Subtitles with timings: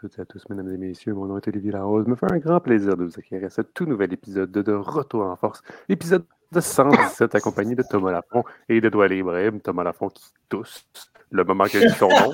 [0.00, 1.12] toutes et à tous, mesdames et messieurs.
[1.14, 2.06] Mon nom est Olivier Larose.
[2.06, 4.72] me fait un grand plaisir de vous accueillir à ce tout nouvel épisode de, de
[4.72, 5.62] Retour en Force.
[5.88, 9.60] Épisode de 117, accompagné de Thomas Lafont et de Douala Ibrahim.
[9.60, 10.86] Thomas Lafont qui tousse
[11.30, 12.32] le moment qu'il a dit son nom.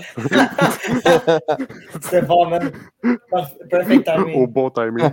[2.01, 2.71] C'est bon, man.
[3.71, 4.43] Perfect timing.
[4.43, 5.11] Au bon timing.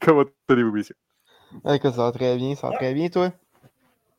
[0.00, 0.96] Comment allez-vous, messieurs?
[1.68, 3.30] Écoute, ça va très bien, ça va très bien, toi?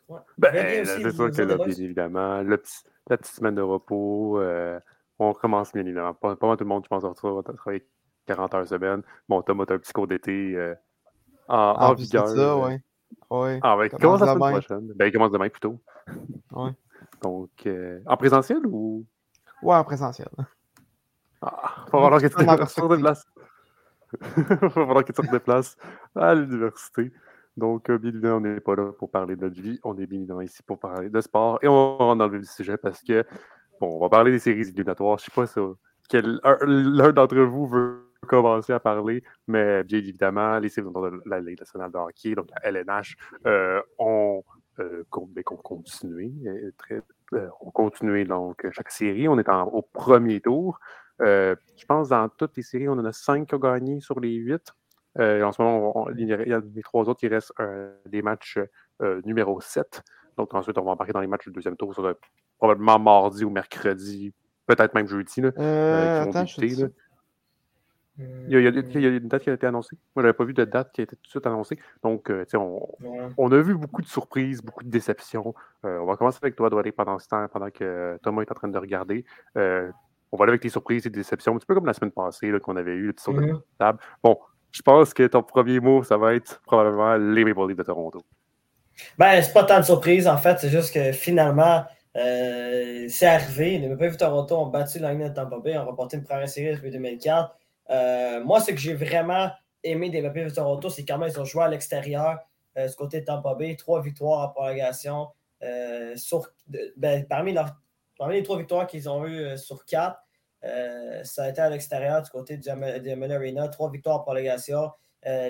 [0.09, 0.20] Ouais.
[0.37, 4.79] Ben, c'est sûr que là, bien évidemment, le petit- la petite semaine de repos, euh,
[5.20, 6.13] on commence bien évidemment.
[6.13, 7.88] Pas, pas mal tout le monde, je pense, va tra- travailler
[8.26, 9.02] 40 heures semaine.
[9.30, 10.76] Bon, Thomas, t'as un petit cours d'été euh,
[11.48, 12.27] en, en En de vigueur.
[12.27, 12.81] ça, euh, ouais.
[13.30, 13.59] Ouais.
[13.62, 14.93] Ah, ben, il Commence commence la semaine prochaine.
[14.96, 15.79] Ben, il commence demain plutôt.
[16.52, 16.71] Ouais.
[17.21, 19.05] Donc, euh, en présentiel ou?
[19.62, 20.29] Ouais, en présentiel.
[21.41, 23.26] Ah, va falloir que tu En te déplaces.
[24.20, 25.77] va falloir que tu te déplaces
[26.15, 27.12] à l'université.
[27.55, 29.80] Donc, euh, bien évidemment, on n'est pas là pour parler de notre vie.
[29.84, 31.59] On est bien évidemment ici pour parler de sport.
[31.62, 33.24] Et on va rentrer dans le sujet parce que,
[33.79, 35.18] bon, on va parler des séries éliminatoires.
[35.18, 35.60] Je ne sais pas si
[36.12, 41.60] l'un d'entre vous veut commencer à parler, mais bien évidemment, les séries de la Ligue
[41.60, 43.15] nationale de hockey, donc la LNH,
[43.46, 44.43] euh, ont,
[44.80, 45.52] euh, ben, euh,
[47.62, 49.27] ont continué donc chaque série.
[49.27, 50.80] On est au premier tour.
[51.20, 54.34] Je pense dans toutes les séries, on en a cinq qui ont gagné sur les
[54.34, 54.74] huit.
[55.18, 57.54] En ce moment, il y a les trois autres, il reste
[58.05, 58.60] des matchs
[59.26, 60.02] numéro 7.
[60.37, 61.93] Donc ensuite, on va embarquer dans les matchs du deuxième tour.
[61.93, 62.21] Doit être
[62.57, 64.34] probablement mardi ou mercredi,
[64.66, 65.41] peut-être même jeudi.
[65.41, 66.88] Là, Euh, euh, qui vont attends, débuter, là.
[68.16, 68.46] Hmm.
[68.47, 69.96] Il, y a, il y une date qui a été annoncée.
[70.16, 71.79] Moi, je n'avais pas vu de date qui a été tout de suite annoncée.
[72.03, 73.28] Donc, euh, tu sais, on, Ouais.
[73.38, 75.56] on a vu beaucoup de surprises, beaucoup de déceptions.
[75.84, 78.56] Euh, on va commencer avec toi, Doualé, pendant ce temps, pendant que Thomas est en
[78.56, 79.25] train de regarder.
[79.58, 79.90] Euh,
[80.31, 82.12] on va aller avec les surprises et les déceptions, un petit peu comme la semaine
[82.12, 83.62] passée qu'on avait eu, le petit saut de Mhm.
[83.80, 84.00] table.
[84.24, 84.38] Bon,
[84.72, 88.22] je pense que ton premier mot, ça va être probablement les Maple Leafs de Toronto.
[89.18, 90.59] Ben, c'est pas tant de surprise, en fait.
[90.59, 91.84] C'est juste que finalement,
[92.16, 93.78] euh, c'est arrivé.
[93.79, 96.47] Les Maple Leafs Toronto ont battu la ligne de Tampa Bay, ont remporté une première
[96.50, 97.56] série depuis 2004.
[97.90, 99.50] Euh, moi, ce que j'ai vraiment
[99.84, 102.40] aimé des Maple Leafs Toronto, c'est quand même ils ont joué à l'extérieur,
[102.78, 103.75] euh, du côté de Tampa Bay.
[103.75, 105.28] Trois victoires en prolongation.
[105.63, 106.50] euh, sur,
[106.97, 107.56] ben, parmi,
[108.29, 110.19] les trois victoires qu'ils ont eues euh, sur quatre,
[111.23, 113.68] ça a été à l'extérieur du côté du Am- du Amelia Arena.
[113.68, 114.91] Trois victoires en prolongation.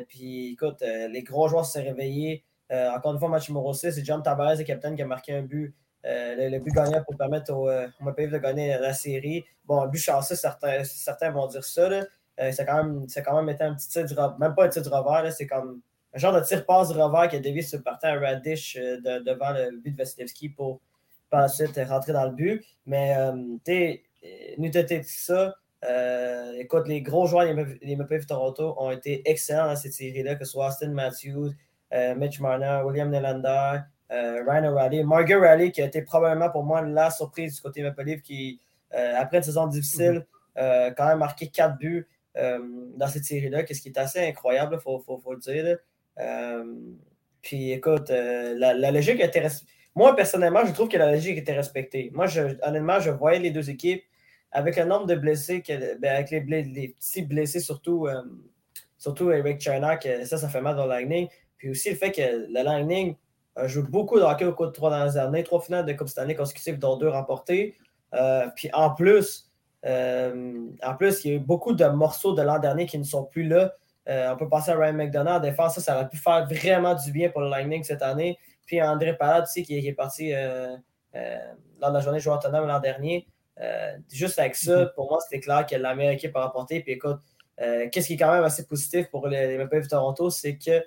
[0.07, 2.43] Puis, écoute, les gros joueurs se sont réveillés.
[2.71, 5.43] Encore une fois, match numéro 6, c'est John Tavares, le capitaine, qui a marqué un
[5.43, 5.75] but,
[6.05, 7.87] euh, le, le but gagnant pour permettre au, euh,
[8.17, 9.45] Leafs de gagner la série.
[9.65, 11.87] Bon, un but chanceux, certains, certains vont dire ça.
[11.87, 12.03] Là.
[12.39, 14.65] Euh, c'est quand même, c'est quand même été un petit tir du revers, même pas
[14.65, 15.81] un tir du revers, c'est comme
[16.13, 18.75] un genre de tir passe du revers qui a dévié sur le partant à Radish
[18.75, 20.81] de- devant le but de Vasilevski pour
[21.29, 22.63] par la suite rentrer dans le but.
[22.85, 23.15] Mais,
[23.65, 25.55] tu sais, ça.
[26.59, 30.51] Écoute, les gros joueurs des de Toronto ont été excellents dans cette série-là, que ce
[30.51, 31.51] soit Austin Matthews,
[32.17, 33.79] Mitch Marner, William Nylander,
[34.47, 38.03] Ryan O'Reilly, Margaret Riley, qui a été probablement pour moi la surprise du côté Maple
[38.03, 38.59] Leaf, qui,
[38.93, 40.25] euh, après une saison difficile,
[40.57, 42.07] euh, quand même marqué 4 buts
[42.37, 42.59] euh,
[42.95, 45.77] dans cette série-là, qu'est-ce qui est assez incroyable, il faut, faut, faut le dire.
[46.19, 46.63] Euh,
[47.41, 49.63] puis écoute, euh, la, la logique a été res-
[49.95, 52.11] Moi, personnellement, je trouve que la logique était respectée.
[52.13, 54.03] Moi, je, honnêtement, je voyais les deux équipes
[54.51, 58.21] avec le nombre de blessés, que, ben, avec les, les petits blessés, surtout, euh,
[58.97, 61.27] surtout Eric Chernak, euh, ça, ça fait mal dans le Lightning.
[61.57, 63.15] Puis aussi le fait que le Lightning
[63.55, 66.09] a joué beaucoup de hockey au cours de trois dernières années, trois finales de Coupe
[66.09, 67.75] Stanley consécutives, dont deux remportées.
[68.13, 69.51] Euh, puis en plus,
[69.85, 73.03] euh, en plus, il y a eu beaucoup de morceaux de l'an dernier qui ne
[73.03, 73.73] sont plus là.
[74.09, 76.93] Euh, on peut passer à Ryan McDonough en défense, ça, ça aurait pu faire vraiment
[76.93, 78.37] du bien pour le Lightning cette année.
[78.65, 80.75] Puis André Palade qui, qui est parti euh,
[81.15, 81.37] euh,
[81.79, 83.27] lors de la journée joueur autonome l'an dernier.
[83.61, 86.81] Euh, juste avec ça, pour moi, c'était clair que la meilleure équipe a remporté.
[86.81, 87.19] Puis écoute,
[87.61, 90.29] euh, qu'est-ce qui est quand même assez positif pour les, les Maple Leafs de Toronto,
[90.29, 90.81] c'est que euh,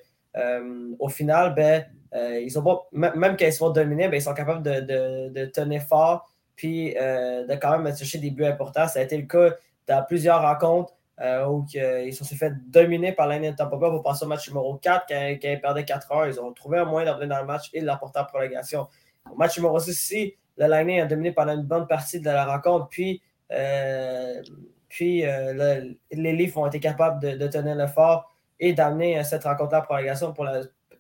[0.99, 1.85] au final, ben,
[2.15, 4.81] euh, ils pas, même quand ils sont dominés, ben, ils sont capables de,
[5.29, 8.89] de- tenir fort puis euh, de quand même chercher des buts importants.
[8.89, 9.55] Ça a été le cas
[9.87, 13.89] dans plusieurs rencontres euh, où ils se sont fait dominer par l'année de Tampa Bay
[13.91, 16.27] pour passer au match numéro 4 quand, ils perdaient 4 heures.
[16.27, 18.87] Ils ont trouvé un moyen d'en venir dans le match et de l'emporter en prolongation.
[19.31, 22.47] Au match numéro 6 ici, le Lightning a dominé pendant une bonne partie de la
[22.47, 22.89] rencontre.
[22.89, 23.21] Puis,
[23.53, 24.43] euh,
[24.89, 29.23] puis euh, le- les Leafs ont été capables de tenir le fort et d'amener euh,
[29.25, 30.33] cette rencontre-là en prolongation.
[30.33, 30.47] Pour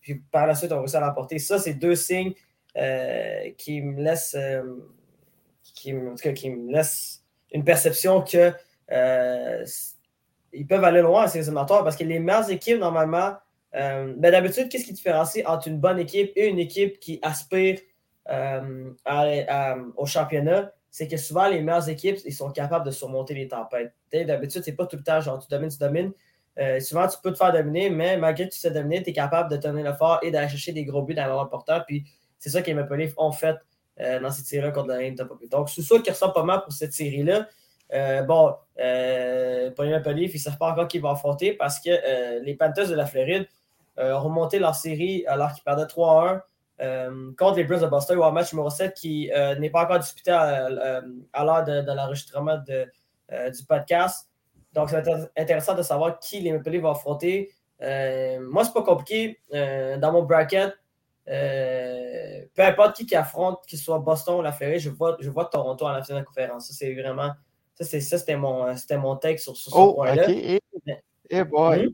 [0.00, 1.38] puis par la suite, on réussi à l'emporter.
[1.38, 2.32] Ça, c'est deux signes
[2.76, 4.62] euh, qui me laissent euh,
[5.74, 6.80] qui, en tout cas, qui me
[7.52, 8.52] une perception que
[8.92, 9.64] euh,
[10.52, 13.34] ils peuvent aller loin à ces éliminatoires parce que les meilleures équipes, normalement,
[13.72, 17.78] ben, d'habitude, qu'est-ce qui différencie entre une bonne équipe et une équipe qui aspire
[18.24, 18.62] à-
[19.04, 20.72] à- au championnat?
[20.90, 23.92] C'est que souvent, les meilleures équipes, ils sont capables de surmonter les tempêtes.
[24.10, 26.12] D'habitude, c'est pas tout le temps genre tu domines, tu domines.
[26.58, 29.12] Euh, souvent, tu peux te faire dominer, mais malgré que tu sais dominer, tu es
[29.12, 31.80] capable de tenir le fort et d'aller chercher des gros buts dans les moments importants.
[31.86, 32.04] Puis
[32.38, 33.56] c'est ça que les Maple Leafs ont fait
[34.00, 35.48] euh, dans cette série-là contre la Reign Tampa Bay.
[35.48, 37.46] Donc, c'est ça qui ressort pas mal pour cette série-là.
[37.92, 38.54] Euh, bon,
[39.74, 42.54] pour les Maple Leafs, ils ne savent pas encore qui va affronter parce que les
[42.54, 43.46] Panthers de la Floride
[43.98, 46.40] ont remonté leur série alors qu'ils perdaient 3-1
[47.36, 50.68] contre les Bruins de Boston au match numéro 7 qui n'est pas encore disputé à,
[50.68, 54.28] l'heure de, l'enregistrement du podcast.
[54.76, 57.50] Donc, ça va être intéressant de savoir qui les Maple Leafs vont affronter.
[57.81, 59.40] moi, c'est pas compliqué.
[59.50, 60.73] dans mon bracket,
[61.26, 65.46] peu importe qui qui affronte, qu'il soit Boston ou la Floride, je vois, je vois
[65.46, 66.69] Toronto en la finale de conférence.
[66.69, 67.32] Ça, c'est vraiment
[67.84, 70.25] ça, c'était mon, mon take sur, sur ce oh, point-là.
[70.25, 70.31] OK.
[70.31, 70.61] Et,
[71.28, 71.87] et boy.
[71.87, 71.93] Hmm?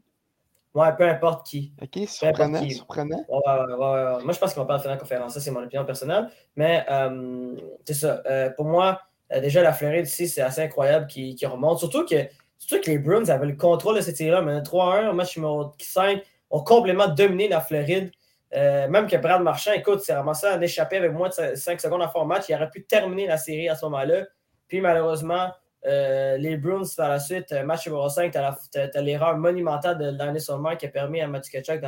[0.74, 1.72] Ouais, peu importe qui.
[1.82, 3.22] OK, surprenant, surprenant.
[3.28, 5.34] Ouais, ouais, ouais, Moi, je pense qu'ils vont pas faire la conférence.
[5.34, 6.30] Ça, c'est mon opinion personnelle.
[6.56, 8.22] Mais euh, c'est ça.
[8.26, 9.00] Euh, pour moi,
[9.32, 11.78] euh, déjà, la Floride ici, c'est assez incroyable qui, qui remonte.
[11.78, 12.26] Surtout que,
[12.66, 14.42] surtout que les Bruins avaient le contrôle de cette série-là.
[14.42, 18.10] Mais 3-1, match numéro 5, ont complètement dominé la Floride.
[18.52, 22.08] même que Brad Marchand, écoute, c'est ramassé un échappé avec moins de 5 secondes à
[22.08, 22.44] faire match.
[22.48, 24.26] Il aurait pu terminer la série à ce moment-là.
[24.68, 25.50] Puis malheureusement,
[25.84, 28.38] euh, les Bruins, par la suite, euh, match numéro 5, tu
[28.78, 31.80] as, l'erreur monumentale de l'année Solmer qui a permis à Matthew Kachuk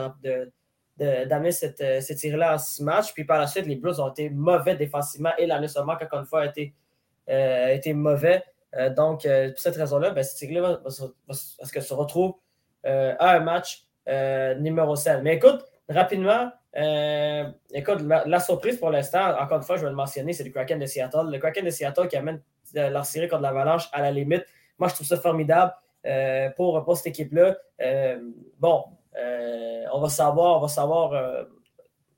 [0.99, 3.13] d'amener cette, euh, cette série-là en six matchs.
[3.15, 6.27] Puis par la suite, les Bruins ont été mauvais défensivement et l'année Solmer, encore une
[6.27, 6.75] fois, a été,
[7.27, 8.43] été mauvais.
[8.97, 12.35] Donc, pour cette raison-là, ben, cette série-là va, se retrouve
[12.85, 13.87] à un match
[14.59, 15.21] numéro 7.
[15.23, 16.51] Mais écoute, rapidement,
[17.73, 20.79] écoute, la, surprise pour l'instant, encore une fois, je vais le mentionner, c'est le Kraken
[20.79, 21.31] de Seattle.
[21.31, 22.41] Le Kraken de Seattle qui amène
[22.75, 24.45] leur série contre l'Avalanche à la limite.
[24.79, 25.73] Moi, je trouve ça formidable
[26.07, 27.57] euh, pour, pour, cette équipe-là.
[27.81, 28.21] Euh,
[28.59, 28.85] bon,
[29.19, 31.47] euh, on va savoir, on va savoir,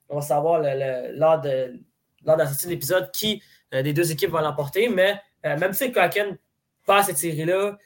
[0.08, 1.80] on va savoir lors, de,
[2.24, 3.42] lors de la sortie de l'épisode qui
[3.72, 4.88] des deux équipes va l'emporter.
[4.88, 6.36] Mais même si Kraken
[6.86, 7.76] passe cette série-là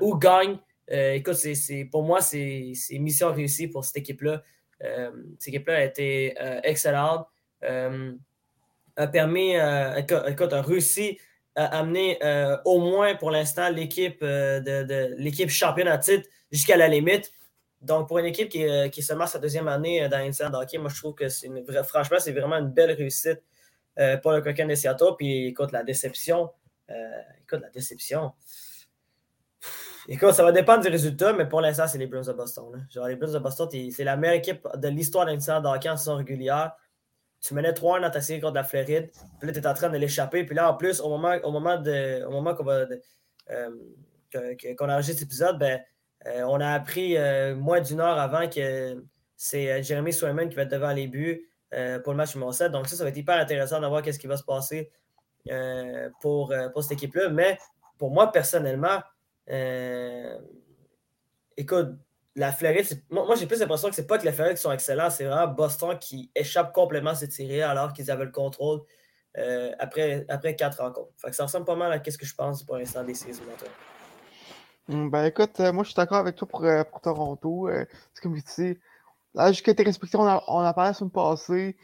[0.00, 0.58] ou gagne,
[0.88, 4.42] écoute, c'est, pour moi, c'est, mission réussie pour cette équipe-là.
[4.80, 6.34] cette équipe-là a été
[6.64, 7.26] excellente.
[7.62, 9.54] a permis,
[10.28, 11.18] écoute, a réussi
[11.56, 16.88] amener euh, au moins pour l'instant l'équipe euh, de, l'équipe championne à titre jusqu'à la
[16.88, 17.32] limite.
[17.80, 20.78] Donc, pour une équipe qui, euh, qui est seulement sa deuxième année dans l'Institut hockey,
[20.78, 23.42] moi, je trouve que c'est une franchement, c'est vraiment une belle réussite
[24.22, 25.14] pour le Coquin de Seattle.
[25.18, 26.50] Puis, écoute, la déception.
[27.40, 28.32] Écoute, la déception.
[30.08, 32.86] Écoute, ça va dépendre du résultat, mais pour l'instant, c'est les Bruins de Boston.
[32.90, 35.96] Genre, les Bruins de Boston, c'est la meilleure équipe de l'histoire d'un de hockey en
[35.96, 36.72] saison régulière
[37.40, 39.88] tu menais 3-1 dans ta série contre la Floride, puis là, tu es en train
[39.88, 40.44] de l'échapper.
[40.44, 42.86] Puis là, en plus, au moment, au moment, de, au moment qu'on va
[43.50, 43.70] euh,
[44.78, 45.80] qu'on a enregistré cet épisode, ben,
[46.26, 49.02] euh, on a appris euh, moins d'une heure avant que
[49.36, 51.46] c'est Jeremy Swayman qui va être devant les buts
[52.04, 52.72] pour le match numéro 7.
[52.72, 54.90] Donc ça, ça va être hyper intéressant de voir qu'est-ce qui va se passer
[56.20, 57.28] pour, pour cette équipe-là.
[57.30, 57.58] Mais
[57.98, 59.00] pour moi, personnellement,
[61.56, 61.96] écoute,
[62.36, 65.10] la Floride, moi, j'ai plus l'impression que c'est pas que la Floride qui sont excellents,
[65.10, 68.80] c'est vraiment Boston qui échappe complètement à cette série alors qu'ils avaient le contrôle
[69.38, 71.12] euh, après, après quatre rencontres.
[71.32, 73.38] ça ressemble pas mal à ce que je pense pour l'instant des séries
[74.88, 77.68] hum, Ben écoute, euh, moi je suis d'accord avec toi pour, euh, pour Toronto.
[78.14, 78.80] c'est comme tu
[79.34, 81.76] là, jusqu'à tes respections, on a, on a parlé la semaine passée.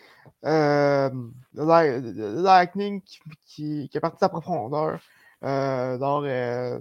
[0.42, 5.00] le Lightning qui, qui, qui, est parti de sa profondeur.
[5.42, 6.80] dans,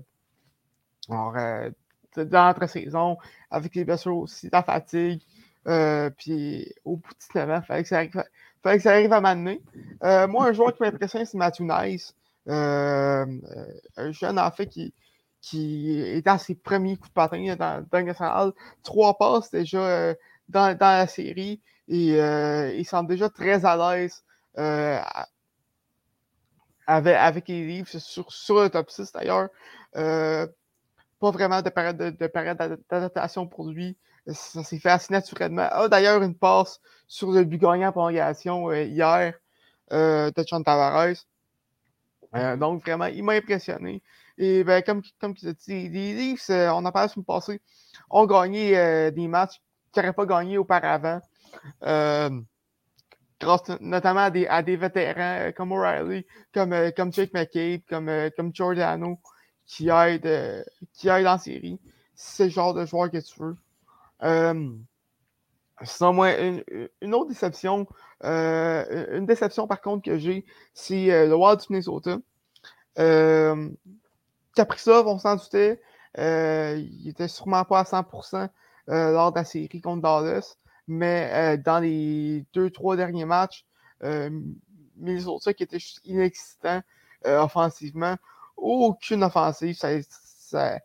[2.17, 3.17] dans l'entre-saison,
[3.51, 5.22] avec les blessures aussi, la fatigue.
[5.67, 8.24] Euh, puis au bout de il fallait que ça arrive,
[8.62, 9.62] fallait que ça arrive à m'amener.
[10.03, 12.15] Euh, moi, un joueur qui m'impressionne, c'est Matthew Nice.
[12.48, 13.25] Euh,
[13.98, 14.93] un jeune, en fait, qui,
[15.41, 18.53] qui est à ses premiers coups de patin dans, dans le
[18.84, 20.13] Trois passes déjà
[20.50, 21.62] dans, dans, la série.
[21.88, 24.24] Et il semble déjà très à l'aise
[26.88, 29.50] avec, avec les livres sur, sur le top 6 d'ailleurs
[31.20, 33.98] pas vraiment de période de, d'adaptation pour lui.
[34.28, 35.68] Ça s'est fait assez naturellement.
[35.72, 39.34] Ah, d'ailleurs, une passe sur le but gagnant en prolongation euh, hier
[39.94, 41.25] euh, de John Tavares.
[42.36, 44.02] Euh, donc, vraiment, il m'a impressionné.
[44.38, 47.62] Et ben, comme, comme tu as dit, les Leafs, on en parlé sur le passé,
[48.10, 49.62] ont gagné des matchs
[49.96, 51.22] qu'ils n'auraient pas gagné auparavant.
[53.40, 59.20] grâce notamment à des, vétérans comme O'Reilly, comme, comme Jake McCabe, comme, comme Giordano
[59.66, 61.80] qui aide, euh, qui aide en série.
[62.16, 63.58] C'est le genre de joueur que tu veux.
[64.24, 64.72] Euh,
[65.84, 66.32] sinon, moi,
[67.02, 67.88] une, autre déception,
[68.24, 72.18] euh, une déception par contre que j'ai, c'est euh, le Wild du Minnesota.
[72.98, 73.70] Euh,
[74.56, 75.82] Kaprizov, on s'en doutait,
[76.18, 78.48] il était sûrement pas à 100%
[78.88, 83.65] lors de la série contre Dallas, mais dans les deux, trois derniers matchs,
[84.98, 86.82] Minnesota qui était juste inexistant
[87.25, 88.15] offensivement,
[88.58, 89.75] aucune offensive.
[89.75, 90.80] Ça,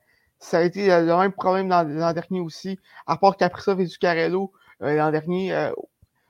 [0.53, 2.79] a été le même problème l'an dernier aussi.
[3.07, 4.53] À part ça et Zuccarello,
[4.83, 5.73] euh, l'an dernier, euh,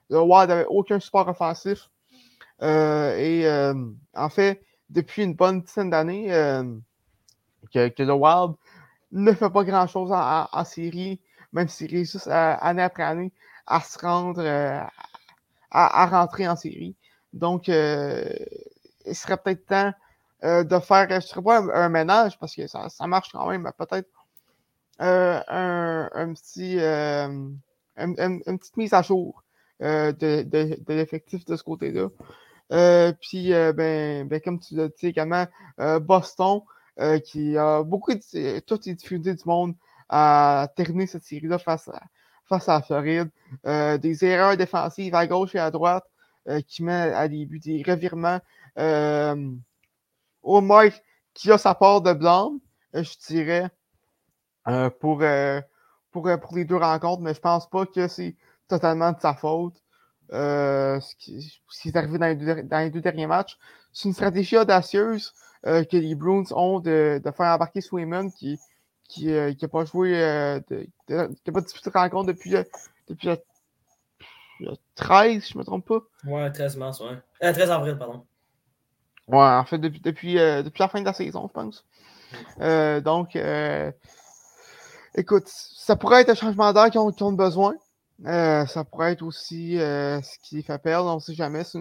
[0.08, 1.88] le Wild n'avait aucun support offensif.
[2.62, 3.48] Euh, et
[4.14, 6.26] en fait, depuis une bonne dizaine d'années,
[7.72, 8.54] que, le Wild
[9.12, 11.20] ne fait pas grand-chose en, série,
[11.52, 13.32] même s'ils réussissent année après année
[13.66, 14.42] à se rendre,
[15.70, 16.96] à, rentrer en série.
[17.32, 19.92] Donc, il serait peut-être temps
[20.42, 23.62] de faire, je ne serais pas un, ménage parce que ça, ça marche quand même,
[23.62, 24.08] mais peut-être
[24.98, 29.42] un, un, petit, une petite mise à jour
[29.80, 32.08] de, l'effectif de ce côté-là.
[32.72, 35.46] Euh, puis, euh, ben, ben, comme tu l'as dit également,
[35.80, 36.60] euh, Boston,
[37.24, 39.74] qui a beaucoup de toutes les difficultés du monde
[40.10, 42.02] à terminer cette série-là face à,
[42.44, 43.30] face à la Floride.
[44.00, 46.04] des erreurs défensives à gauche et à droite
[46.66, 48.40] qui mettent à des buts, des revirements.
[50.42, 51.02] au Mike
[51.32, 52.58] qui a sa part de blâme,
[52.92, 53.70] je dirais,
[55.00, 55.22] pour,
[56.10, 58.36] pour, pour les deux rencontres, mais je pense pas que c'est
[58.68, 59.80] totalement de sa faute.
[60.32, 63.58] Euh, ce, qui, est arrivé dans les, deux, derniers matchs.
[63.92, 65.34] C'est une stratégie audacieuse
[65.66, 68.56] euh, que les Bruins ont de, de faire embarquer Swayman qui
[69.10, 70.12] qui n'a euh, pas joué,
[70.68, 72.54] de, qui n'a pas disputé de rencontre depuis,
[73.08, 76.00] depuis le, 13, je ne me trompe pas.
[76.24, 77.52] Ouais, 13 mars, ouais.
[77.52, 78.24] 13 avril, pardon.
[79.26, 81.84] Ouais, en fait, depuis, depuis, depuis la fin de la saison, je pense.
[83.04, 83.36] donc,
[85.14, 87.74] écoute, ça pourrait être un changement d'air qu'ils ont, besoin.
[88.26, 91.64] Euh, ça pourrait être aussi euh, ce qui fait perdre, on ne sait jamais.
[91.64, 91.78] C'est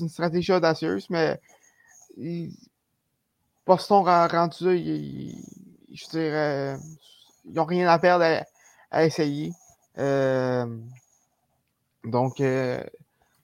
[0.00, 1.40] une, stratégie audacieuse, mais
[3.66, 4.74] Boston rendu là,
[5.92, 6.76] je dirais,
[7.44, 8.44] ils n'ont rien à perdre
[8.90, 9.52] à, essayer.
[9.98, 10.66] Euh,
[12.04, 12.42] donc,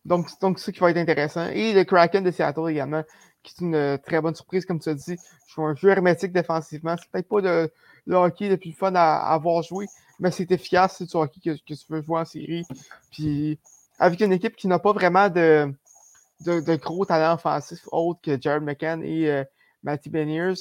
[0.05, 1.47] donc, donc, c'est ce qui va être intéressant.
[1.49, 3.05] Et le Kraken de Seattle également,
[3.43, 5.17] qui est une très bonne surprise, comme tu as dit.
[5.47, 6.97] Je suis un jeu hermétique défensivement.
[6.99, 7.71] C'est peut-être pas le,
[8.15, 9.87] hockey le plus fun à, avoir joué,
[10.19, 12.65] mais c'est efficace si tu hockey que, tu veux jouer en série.
[13.11, 13.59] Puis
[13.99, 15.73] avec une équipe qui n'a pas vraiment de,
[16.41, 19.45] de, gros talents offensifs autres que Jared McCann et euh,
[19.83, 20.55] Matty Beniers,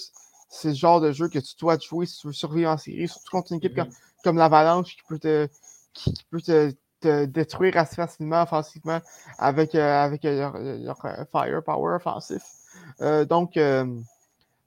[0.49, 3.07] c'est le genre de jeu que tu dois jouer si tu veux survivre en série,
[3.07, 4.23] surtout contre une équipe comme, mm-hmm.
[4.23, 5.47] comme l'Avalanche qui peut te
[5.93, 8.99] qui, peut te, détruire assez facilement offensivement
[9.37, 10.97] avec, euh, avec leur,
[11.31, 12.41] firepower offensif.
[13.01, 13.57] Euh, donc,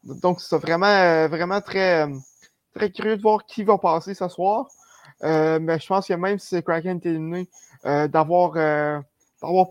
[0.04, 2.06] donc c'est vraiment, vraiment très,
[2.74, 4.68] très curieux de voir qui va passer ce soir.
[5.22, 7.48] Euh, mais je pense que même si Kraken est éliminé,
[7.84, 9.00] euh, d'avoir euh,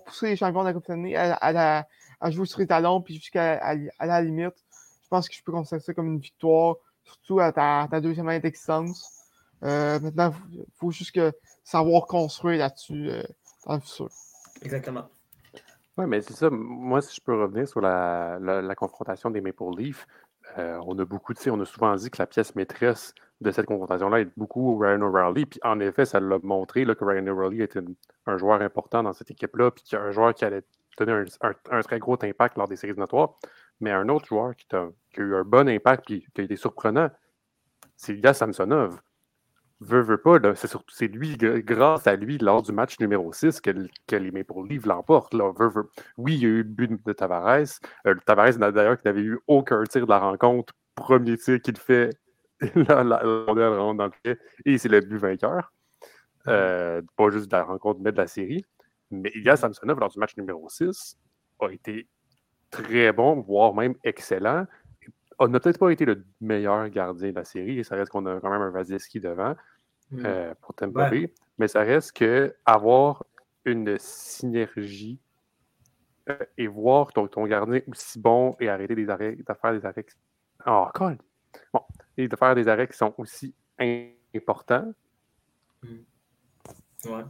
[0.06, 1.86] poussé les champions de la Coupe à,
[2.22, 4.54] à, jouer sur les talons puis jusqu'à à, la limite,
[5.10, 8.40] pense que je peux considérer ça comme une victoire, surtout à ta, ta deuxième année
[8.40, 9.28] d'existence.
[9.62, 11.32] maintenant, il faut juste que
[11.64, 13.12] savoir construire là-dessus
[13.66, 14.10] dans le futur.
[14.62, 15.10] Exactement.
[15.98, 16.50] Oui, mais c'est ça.
[16.50, 20.08] Moi, si je peux revenir sur la, la, confrontation des Maple Leafs,
[20.58, 23.66] on a beaucoup, tu sais, on a souvent dit que la pièce maîtresse de cette
[23.66, 25.46] confrontation-là est beaucoup Ryan O'Reilly.
[25.46, 27.82] Puis en effet, ça l'a montré là, que Ryan O'Reilly était
[28.26, 30.64] un joueur important dans cette équipe-là, puis qu'il y a un joueur qui allait
[30.98, 33.36] donner un, très gros impact lors des séries notoires.
[33.80, 37.10] Mais un autre joueur qui, a, eu un bon impact puis qui a été surprenant,
[37.96, 39.00] c'est Ilya Samsonov.
[39.82, 40.40] Veux, veut pas,
[40.90, 43.72] c'est lui, grâce à lui, lors du match numéro 6, que,
[44.08, 45.34] que les Maple Leafs l'emportent.
[46.18, 47.80] Oui, il y a eu le but de Tavares.
[48.06, 50.74] Euh, Tavares, d'ailleurs, qui n'avait eu aucun tir de la rencontre.
[50.96, 52.10] Premier tir qu'il fait
[52.76, 55.72] la, la, rentre dans le fait et c'est le but vainqueur.
[56.48, 58.66] Euh, pas juste de la rencontre, mais de la série.
[59.12, 61.18] Mais Ilya Samsonov, lors du match numéro 6,
[61.62, 62.06] a été
[62.70, 64.66] très bon, voire même excellent.
[65.40, 68.26] On n'a peut-être pas été le meilleur gardien de la série, et ça reste qu'on
[68.26, 69.56] a quand même un Vasilevski devant
[70.12, 70.26] mm.
[70.26, 71.12] euh, pour Tampa
[71.58, 73.26] Mais ça reste que avoir
[73.66, 75.20] une synergie
[76.30, 79.86] euh, et voir ton, ton, gardien aussi bon et arrêter des arrêts, de faire des
[79.86, 80.06] arrêts.
[80.66, 81.18] Oh, cool.
[81.74, 81.82] Bon,
[82.18, 83.56] et de faire des arrêts qui sont aussi
[84.36, 84.94] importants.
[87.06, 87.24] Ouais.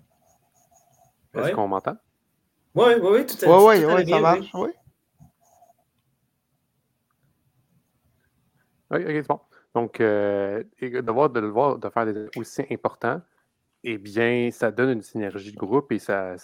[1.36, 1.98] Est-ce qu'on m'entend?
[2.76, 3.48] Oui, oui, oui, tout à fait.
[3.48, 4.70] Oui, oui, oui, ça marche, oui.
[8.92, 9.40] Oui, ok, c'est bon.
[9.76, 13.22] Donc, euh, de, voir, de le voir, de faire des aussi importants,
[13.84, 16.36] eh bien, ça donne une synergie de groupe et ça,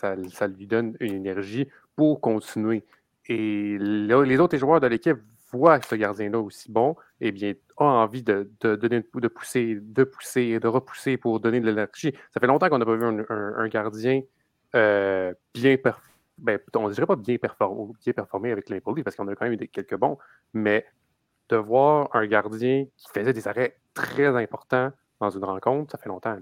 [0.47, 2.83] lui donne une énergie pour continuer.
[3.27, 5.17] Et les autres joueurs de l'équipe
[5.51, 10.59] voit ce gardien-là aussi bon, eh bien, a envie de, donner, de pousser, de pousser,
[10.59, 12.13] de repousser pour donner de l'énergie.
[12.33, 14.21] Ça fait longtemps qu'on n'a pas vu un, gardien
[14.75, 16.11] euh, bien performé.
[16.37, 19.67] Ben, on ne dirait pas bien performé, avec l'impoli parce qu'on a quand même eu
[19.69, 20.17] quelques bons,
[20.53, 20.85] mais
[21.49, 26.09] de voir un gardien qui faisait des arrêts très importants dans une rencontre, ça fait
[26.09, 26.37] longtemps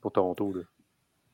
[0.00, 0.52] pour Toronto.
[0.54, 0.62] Là.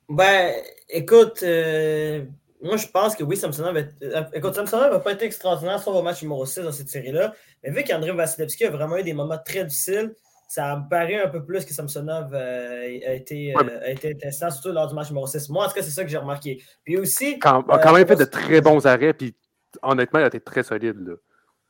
[0.08, 0.54] Ben,
[0.88, 2.25] écoute, euh,
[2.62, 5.94] moi, je pense que oui, Samsonov va euh, Écoute, Samsonov va pas être extraordinaire sauf
[5.94, 7.35] au match numéro 6 dans cette série-là.
[7.62, 10.14] Mais vu qu'André Vasilevski a vraiment eu des moments très difficiles,
[10.49, 14.50] ça me paraît un peu plus que Samsonov euh, a, été, euh, a été intéressant,
[14.50, 15.50] surtout lors du match numéro 6.
[15.50, 16.62] Moi, en tout cas, c'est ça que j'ai remarqué.
[16.85, 17.38] Puis aussi.
[17.38, 19.37] Quand, a quand même fait de très bons arrêts, puis
[19.82, 20.97] honnêtement, il a été très solide.
[21.06, 21.14] Là.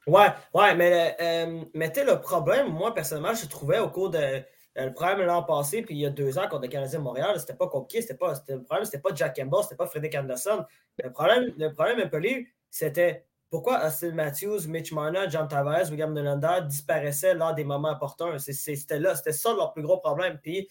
[0.09, 4.19] Ouais, ouais, mais, euh, mais le problème, moi, personnellement, je trouvais au cours de.
[4.19, 4.41] euh,
[4.77, 7.39] le problème l'an passé, puis il y a deux ans contre le Canadien de Montréal,
[7.41, 10.65] c'était pas compliqué, c'était pas, le problème, c'était pas Jack Campbell, c'était pas Frédéric Anderson.
[11.03, 15.91] Le problème, le problème un peu libre, c'était pourquoi Austin Matthews, Mitch Marner, John Tavares,
[15.91, 17.99] William Nylander disparaissaient lors des moments
[18.53, 20.39] c'est- C'était là, c'était ça leur plus gros problème.
[20.43, 20.69] Puis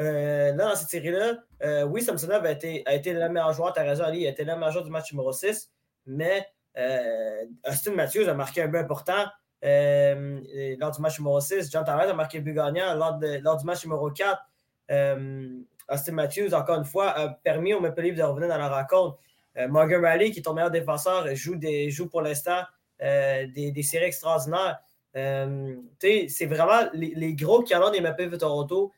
[0.00, 3.72] euh, là, dans cette série-là, euh, oui, Samsonov a été, a été le meilleur joueur,
[3.74, 5.70] tu as raison, Ali, a été le meilleur joueur du match numéro 6,
[6.06, 6.42] mais euh,
[7.64, 9.26] Austin Matthews a marqué un but important
[9.64, 11.70] euh, lors du match numéro 6.
[11.70, 14.38] John Tavares a marqué le but gagnant lors, du match numéro 4.
[14.90, 18.68] Euh, Austin Matthews, encore une fois, a permis au Maple Leafs de revenir dans la
[18.68, 19.18] rencontre.
[19.56, 21.58] Euh, Morgan Riley, qui est ton meilleur défenseur, joue,
[22.08, 22.62] pour l'instant
[23.02, 24.78] euh, des, séries extraordinaires.
[25.16, 28.92] Euh, c'est vraiment les, les gros canons des Maple Leafs de Toronto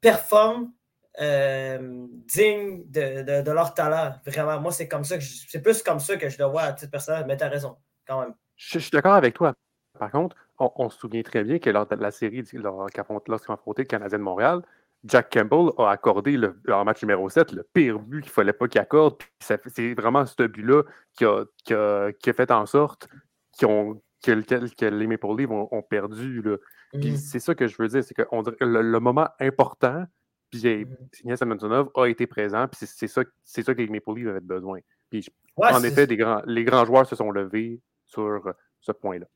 [0.00, 0.72] performent
[1.20, 4.14] euh, dignes de, de- de leur talent.
[4.26, 6.62] Vraiment, moi, c'est comme ça que je- c'est plus comme ça que je le vois
[6.62, 7.76] à titre personnel, mais tu as raison,
[8.06, 8.34] quand même.
[8.56, 9.54] Je, je suis d'accord avec toi.
[9.98, 13.54] Par contre, on, on se souvient très bien que lors de la série, lorsqu'ils ont
[13.54, 14.62] affronté le Canadien de Montréal,
[15.04, 18.52] Jack Campbell a accordé le, leur match numéro 7, le pire but qu'il ne fallait
[18.52, 19.16] pas qu'il accorde.
[19.40, 20.82] C'est vraiment ce but-là
[21.14, 23.08] qui a, qui, a, qui a fait en sorte
[23.52, 26.40] qu'ils ont, que, le- que les Maple Leafs ont, ont perdu.
[26.42, 26.56] Là.
[26.92, 27.16] Puis Mhm.
[27.16, 30.04] c'est ça que je veux dire, c'est que on le moment important,
[30.52, 30.96] puis Mhm.
[31.24, 34.78] Ignace Samsonov a été présent, puis c'est- ça, ça que les Maple Leafs avaient besoin.
[35.10, 38.40] Puis Ouais, en effet, des grands, les grands joueurs se sont levés sur
[38.80, 39.26] ce point-là.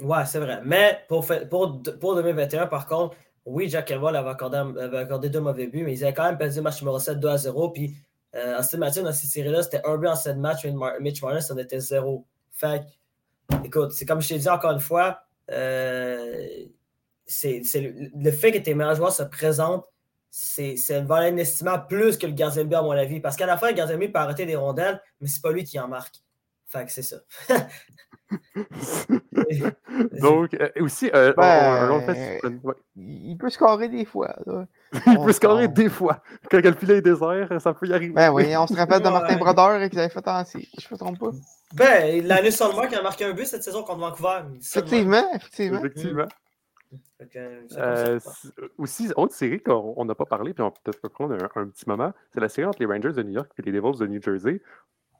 [0.00, 0.60] Ouais, c'est vrai.
[0.64, 3.16] Mais pour, pour, pour 2021, par contre,
[3.46, 6.36] oui, Jack Campbell avait accordé, avait accordé deux mauvais buts, mais ils avaient quand même
[6.38, 7.70] perdu le match numéro 7, 2 à 0.
[7.70, 7.94] Puis
[8.34, 10.66] euh, Austin Matthews, dans cette série-là, c'était un but en 7 matchs,
[11.00, 12.26] Mitch Marner, ça en était zéro.
[12.50, 12.82] Fait
[13.50, 16.46] que, écoute, c'est comme je t'ai dit encore une fois, euh,
[17.24, 19.84] c'est c'est le, le fait que tes meilleurs joueurs se présentent,
[20.38, 23.20] c'est c'est une valeur inestimable plus que le gardien de but, à mon avis.
[23.20, 25.50] Parce qu'à la fin, le gardien de but peut arrêter des rondelles, mais c'est pas
[25.50, 26.16] lui qui en marque.
[26.66, 27.16] Fait que c'est ça.
[30.20, 32.74] Donc, euh, aussi, euh, on- fait, Ben, ouais.
[32.96, 34.36] Il peut scorer des fois.
[34.44, 34.66] là.
[35.06, 36.22] il on peut scorer des fois.
[36.50, 38.12] Quand le filet est désert, ça peut y arriver.
[38.12, 39.36] Ben oui, on se rappelle de Martin.
[39.38, 41.30] Brodeur qu'ils avaient fait en série, je me trompe pas.
[41.74, 44.40] Ben, l'année seulement qui a marqué un but cette saison contre Vancouver.
[44.60, 45.78] Effectivement, effectivement.
[45.78, 46.28] Effectivement.
[47.78, 48.30] Euh, ça.
[48.32, 51.60] c- aussi, autre série qu'on on n'a pas parlé, puis on peut peut-être prendre un,
[51.62, 53.98] un petit moment, c'est la série entre les Rangers de New York et les Devils
[53.98, 54.60] de New Jersey.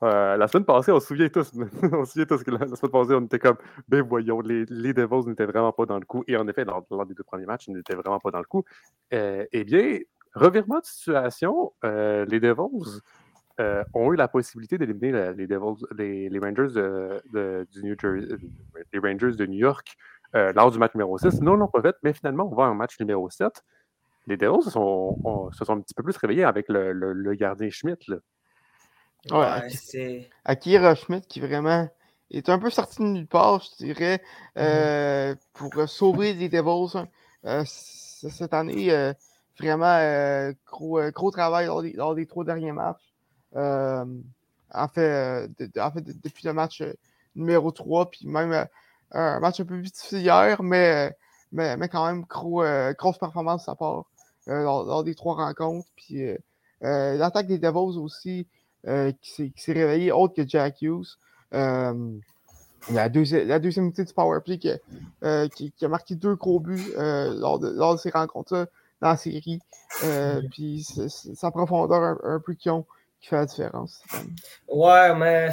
[0.02, 1.52] Euh, la semaine passée, on se souvient tous,
[1.92, 3.56] on se souvient tous que la, la semaine passée, on était comme,
[3.88, 6.22] ben voyons, les, les Devils n'étaient vraiment pas dans le coup.
[6.28, 8.44] Et en effet, lors, lors des deux premiers matchs, ils n'étaient vraiment pas dans le
[8.44, 8.64] coup.
[9.14, 9.98] Euh, eh bien,
[10.34, 13.00] revirement de situation, euh, les Devils
[13.58, 17.96] euh, ont eu la possibilité d'éliminer les, Devils, les, les Rangers de, de- du New
[17.98, 18.36] Jersey, euh,
[18.92, 19.96] les Rangers de New York
[20.36, 21.40] euh, lors du match numéro 6.
[21.40, 23.62] Non, ils l'ont pas fait, mais finalement, on va en match numéro 7.
[24.26, 27.12] Les Devils se sont, ont- se sont un petit peu plus réveillés avec le, le-
[27.12, 27.98] le gardien Schmidt.
[28.10, 28.16] là.
[29.30, 29.70] Ouais, Ouais, ok.
[29.72, 30.30] c'est.
[30.44, 31.88] Akira Schmidt qui vraiment
[32.30, 34.22] est un peu sorti de nulle part, je dirais,
[34.58, 37.08] euh, pour euh, sauver les Devils hein.
[37.44, 38.90] Euh, cette année.
[38.92, 39.12] euh,
[39.58, 43.14] vraiment euh, gros, gros travail lors des, lors des trois derniers matchs.
[43.54, 44.04] Euh,
[44.74, 46.92] en fait, euh, de- de- en fait de- depuis le match euh,
[47.34, 48.64] numéro 3, puis même euh,
[49.12, 51.16] un match un peu difficile hier, mais,
[51.52, 54.04] mais, mais quand même gros, euh, grosse performance de sa part
[54.48, 55.88] euh, lors, lors des trois rencontres.
[55.96, 58.46] Puis euh, l'attaque des Devils aussi
[59.20, 61.18] qui s'est- réveillée autre que Jack Hughes.
[62.92, 64.78] La, deuxi- la deuxième unité du powerplay qui, a-
[65.24, 68.66] euh, qui, qui a marqué deux gros buts euh, lors, de, lors de ces rencontres-là
[69.00, 69.58] dans la série.
[70.04, 72.86] Euh, Puis c'est- c'est sa profondeur un, un peu qui, ont,
[73.20, 74.02] qui fait la différence.
[74.68, 75.48] Ouais, mais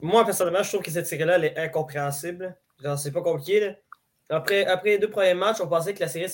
[0.00, 2.54] moi, personnellement, je trouve que cette série-là, elle est incompréhensible.
[2.96, 3.76] C'est pas compliqué.
[4.28, 6.32] Après, après les deux premiers matchs, on pensait que la série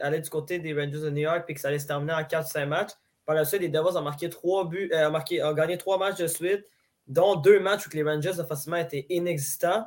[0.00, 2.22] allait, du côté des Rangers de New York et que ça allait se terminer en
[2.22, 2.92] 4-5 matchs.
[3.24, 5.98] Par la suite, les Devils ont marqué trois buts, euh, ont, marqué, ont gagné trois
[5.98, 6.64] matchs de suite,
[7.06, 9.86] dont deux matchs où les Rangers facilement été inexistants.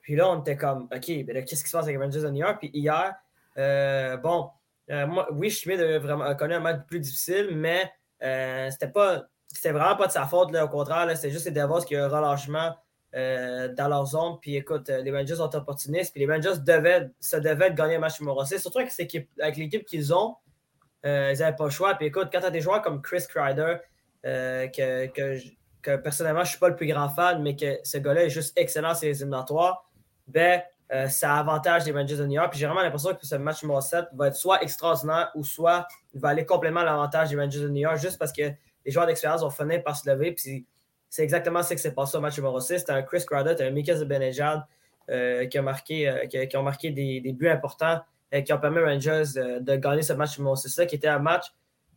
[0.00, 2.40] Puis là, on était comme, OK, qu'est-ce qui se passe avec les Rangers de New
[2.40, 2.58] York?
[2.58, 3.14] Puis hier,
[3.58, 4.50] euh, bon,
[4.90, 7.90] euh, moi, oui, Schmidt vraiment connu un match plus difficile, mais
[8.22, 10.54] euh, c'était pas c'était vraiment pas de sa faute.
[10.54, 12.74] Au contraire, c'était juste les Devils qui ont un relâchement
[13.14, 14.36] euh, dans leur zone.
[14.38, 16.12] Puis écoute, euh, les Rangers sont opportunistes.
[16.12, 18.58] Puis les Rangers devaient, se devaient de gagner le match numéro 6.
[18.58, 20.36] Surtout avec, avec l'équipe qu'ils ont,
[21.06, 21.94] euh, ils n'avaient pas le choix.
[21.94, 23.76] Puis écoute, quand tu as des joueurs comme Chris Kreider,
[24.22, 25.38] que, que,
[25.80, 28.30] que personnellement, je ne suis pas le plus grand fan, mais que ce gars-là est
[28.30, 29.88] juste excellent sur les éliminatoires,
[30.26, 30.60] ben,
[31.08, 32.50] ça avantage les Rangers de New York.
[32.50, 35.88] Puis j'ai vraiment l'impression que ce match numéro 7 va être soit extraordinaire ou soit
[36.12, 38.42] va aller complètement à l'avantage des Rangers de New York juste parce que
[38.84, 40.32] les joueurs d'expérience vont finir par se lever.
[40.32, 40.66] Puis
[41.08, 42.78] c'est exactement ce qui s'est passé au match numéro 6.
[42.78, 44.64] C'était un Chris Crowder, c'était un Mika Zibanejad
[45.10, 48.00] euh, qui, a marqué, euh, qui, ont marqué des, des buts importants
[48.32, 50.96] et qui ont permis aux Rangers euh, de gagner ce match numéro 6 là qui
[50.96, 51.46] était un match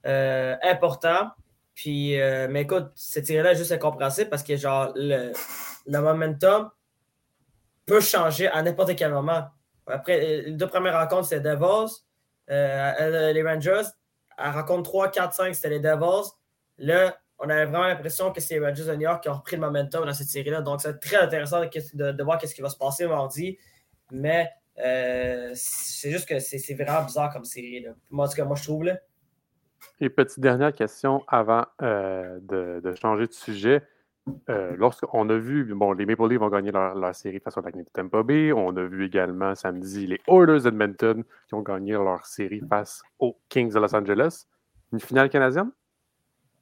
[0.05, 1.29] euh, important.
[1.73, 5.31] Puis, euh, mais écoute, cette série-là est juste incompréhensible parce que genre le,
[5.87, 6.69] le momentum
[7.85, 9.45] peut changer à n'importe quel moment.
[9.87, 12.03] Après, les deux premières rencontres, c'était Devils,
[12.47, 13.89] les Rangers.
[14.37, 16.29] À rencontre 3, 4, 5, c'était les Devils.
[16.77, 19.55] Là, on avait vraiment l'impression que c'est les Rangers de New York qui ont repris
[19.55, 20.61] le momentum dans cette série-là.
[20.61, 23.57] Donc, c'est très intéressant de, voir ce qui va se passer mardi.
[24.11, 24.49] Mais
[24.79, 27.81] euh, c'est juste que c'est vraiment bizarre comme série.
[27.81, 27.91] Là.
[28.11, 28.83] Moi, moi, je trouve.
[28.83, 28.99] Là.
[29.99, 33.81] Et petite dernière question avant euh, de, changer de sujet.
[34.49, 37.85] Euh, lorsqu'on a vu, bon, les Maple Leafs ont gagné leur, série face au Lightning
[37.85, 38.51] de Tampa Bay.
[38.53, 43.39] On a vu également samedi les Oilers d'Edmonton qui ont gagné leur série face aux
[43.49, 44.45] Kings de Los Angeles.
[44.93, 45.71] Une finale canadienne?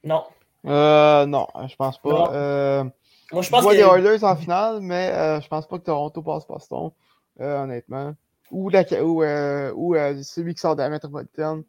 [0.06, 0.24] Non.
[0.65, 2.32] Euh, non, je pense pas.
[2.34, 2.84] Euh,
[3.32, 6.22] Moi, je pense vois les Oilers en finale, mais euh, je pense pas que Toronto
[6.22, 6.91] passe Boston,
[7.39, 8.13] euh, honnêtement.
[8.52, 11.63] Ou, la, ou, euh, ou celui qui sort de la métropolitaine.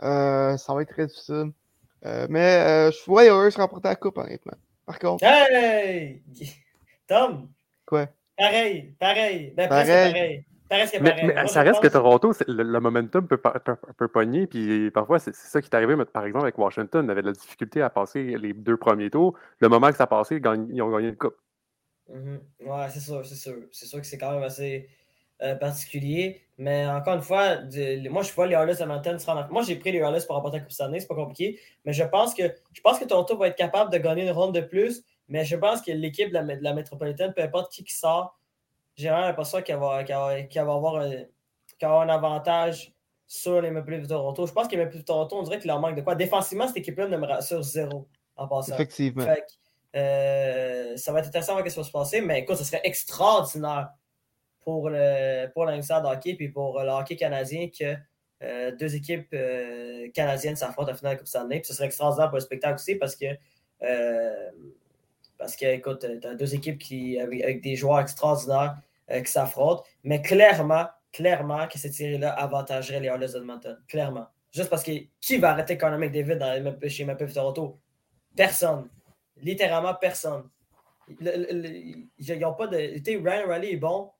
[0.00, 1.52] ça va être très difficile.
[2.04, 4.56] mais je vois les Oilers remporter la coupe, honnêtement.
[4.86, 5.24] Par contre.
[5.24, 6.22] Hey!
[7.08, 7.48] Tom!
[7.86, 8.06] Quoi?
[8.36, 9.52] Pareil, pareil.
[9.56, 10.12] Ben, pareil.
[10.12, 13.40] pareil mais, ça reste que Toronto, le, momentum peut,
[13.96, 17.22] peut, pogner, puis parfois c'est ça qui est arrivé, par exemple, avec Washington, on avait
[17.22, 19.34] de la difficulté à passer les deux premiers tours.
[19.58, 21.36] Le moment que ça a passé, ils ont gagné une coupe.
[22.10, 22.66] Mm-hmm.
[22.66, 23.54] Ouais, c'est sûr, c'est sûr.
[23.72, 24.88] C'est sûr que c'est quand même assez
[25.42, 26.42] euh, particulier.
[26.58, 27.56] Mais encore une fois,
[28.10, 29.48] moi je vois les Oilers de Mountain se rendre.
[29.50, 31.58] Moi j'ai pris les Oilers pour remporter la Coupe cette année, c'est pas compliqué.
[31.84, 34.54] Mais je pense que je pense que Toronto va être capable de gagner une ronde
[34.54, 35.02] de plus.
[35.28, 38.38] Mais je pense que l'équipe de la, de la métropolitaine, peu importe qui qui sort,
[39.00, 42.92] j'ai vraiment l'impression qu'elle va, va, avoir un, avantage
[43.26, 44.46] sur les Maple Leafs de Toronto.
[44.46, 46.14] Je pense que les Maple Leafs de Toronto, on dirait qu'il leur manque de quoi.
[46.14, 48.74] Défensivement, cette équipe-là ne me rassure zéro en passant.
[48.74, 49.24] Effectivement.
[49.96, 52.64] Euh, ça va être intéressant de voir ce qui va se passer, mais écoute, ce
[52.64, 53.90] serait extraordinaire
[54.62, 57.96] pour le pour de hockey et pour le hockey canadien que
[58.42, 61.62] euh, deux équipes euh, canadiennes s'affrontent en finale de Coupe Stanley.
[61.64, 63.26] ce serait extraordinaire pour le spectacle aussi parce que
[65.40, 68.76] parce que, écoute, tu as deux équipes qui, avec, des joueurs extraordinaires
[69.10, 69.82] euh, qui s'affrontent.
[70.04, 73.78] Mais clairement, clairement que cette série-là avantagerait les Oilers d'Edmonton.
[73.88, 74.26] Clairement.
[74.52, 77.78] Juste parce que qui va arrêter Conor McDavid dans, chez McPav Toronto?
[78.36, 78.88] Personne.
[79.36, 80.48] Littéralement personne.
[81.08, 82.76] Ils n'ont pas de.
[82.76, 84.10] Ryan O'Reilly est bon,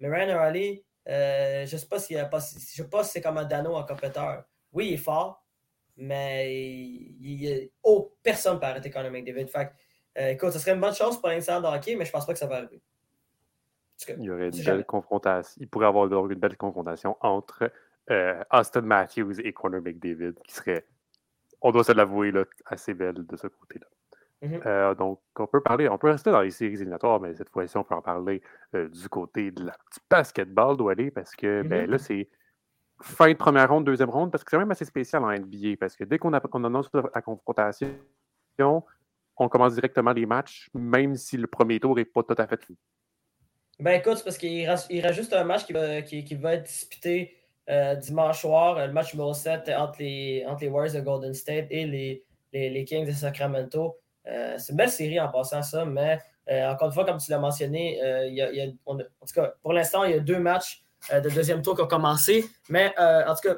[0.00, 1.98] mais Ryan O'Reilly, euh, je ne sais pas.
[1.98, 4.44] Je sais pas si c'est comme un Dano en compétiteur.
[4.72, 5.44] Oui, il est fort,
[5.96, 7.12] mais
[7.82, 9.48] oh, personne ne peut arrêter Conor McDavid.
[9.48, 9.70] Fait
[10.18, 12.26] euh, écoute, ce serait une bonne chose pour l'instant de hockey, mais je ne pense
[12.26, 12.80] pas que ça va arriver.
[14.08, 15.60] Il y aurait une belle confrontation.
[15.60, 17.70] Il pourrait y avoir une belle confrontation entre
[18.10, 20.86] euh, Austin Matthews et Conor McDavid, qui serait,
[21.60, 22.32] on doit se l'avouer,
[22.66, 23.86] assez belle de ce côté-là.
[24.42, 24.66] Mm-hmm.
[24.66, 27.76] Euh, donc, on peut parler, on peut rester dans les séries éliminatoires, mais cette fois-ci,
[27.76, 31.86] on peut en parler du côté de la, du basketball, doit aller, parce que ben,
[31.86, 31.90] mm-hmm.
[31.90, 32.28] là, c'est
[33.02, 35.96] fin de première ronde, deuxième ronde, parce que c'est même assez spécial en NBA, parce
[35.96, 37.88] que dès qu'on annonce la confrontation,
[39.36, 42.62] on commence directement les matchs, même si le premier tour n'est pas tout à fait
[42.62, 42.78] fini.
[43.80, 46.54] Ben écoute, parce qu'il reste, il reste, juste un match qui va, qui, qui va
[46.54, 47.36] être disputé
[47.68, 51.66] euh, dimanche soir, le match numéro 7 entre les, entre les Warriors de Golden State
[51.70, 53.96] et les, les, Kings de Sacramento.
[54.26, 56.18] Euh, c'est une belle série en passant ça, mais
[56.50, 59.72] euh, encore une fois, comme tu l'as mentionné, il y a, en tout cas, pour
[59.72, 62.44] l'instant, il y a deux matchs de deuxième tour qui ont commencé.
[62.68, 63.56] Mais en tout cas,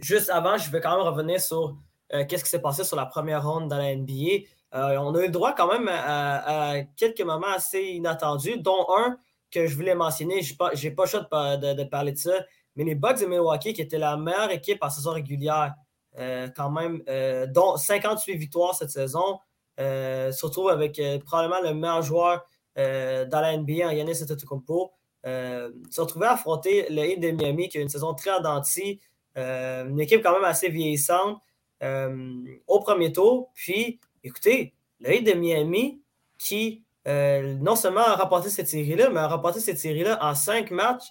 [0.00, 1.76] juste avant, je vais quand même revenir sur
[2.10, 4.44] qu'est-ce qui s'est passé sur la première ronde dans la NBA.
[4.74, 9.18] Euh, on a eu le droit quand même à, quelques moments assez inattendus, dont un
[9.52, 10.42] que je voulais mentionner.
[10.42, 12.32] Je n'ai pas, le choix de, parler de ça.
[12.76, 15.74] Mais les Bucks de Milwaukee, qui étaient la meilleure équipe en saison régulière,
[16.18, 19.38] euh, quand même, euh, dont 58 victoires cette saison,
[19.78, 22.44] se retrouvent avec probablement le meilleur joueur
[22.76, 24.92] dans la NBA, en Yannis Antetokounmpo.
[25.24, 29.00] se retrouvaient à affronter le Heat de Miami, qui a une saison très dentie,
[29.34, 31.40] une équipe quand même assez vieillissante
[31.80, 33.50] au premier tour.
[33.54, 36.00] Puis, Écoutez, le de Miami
[36.38, 40.70] qui euh, non seulement a remporté cette série-là, mais a remporté cette série-là en cinq
[40.70, 41.08] matchs.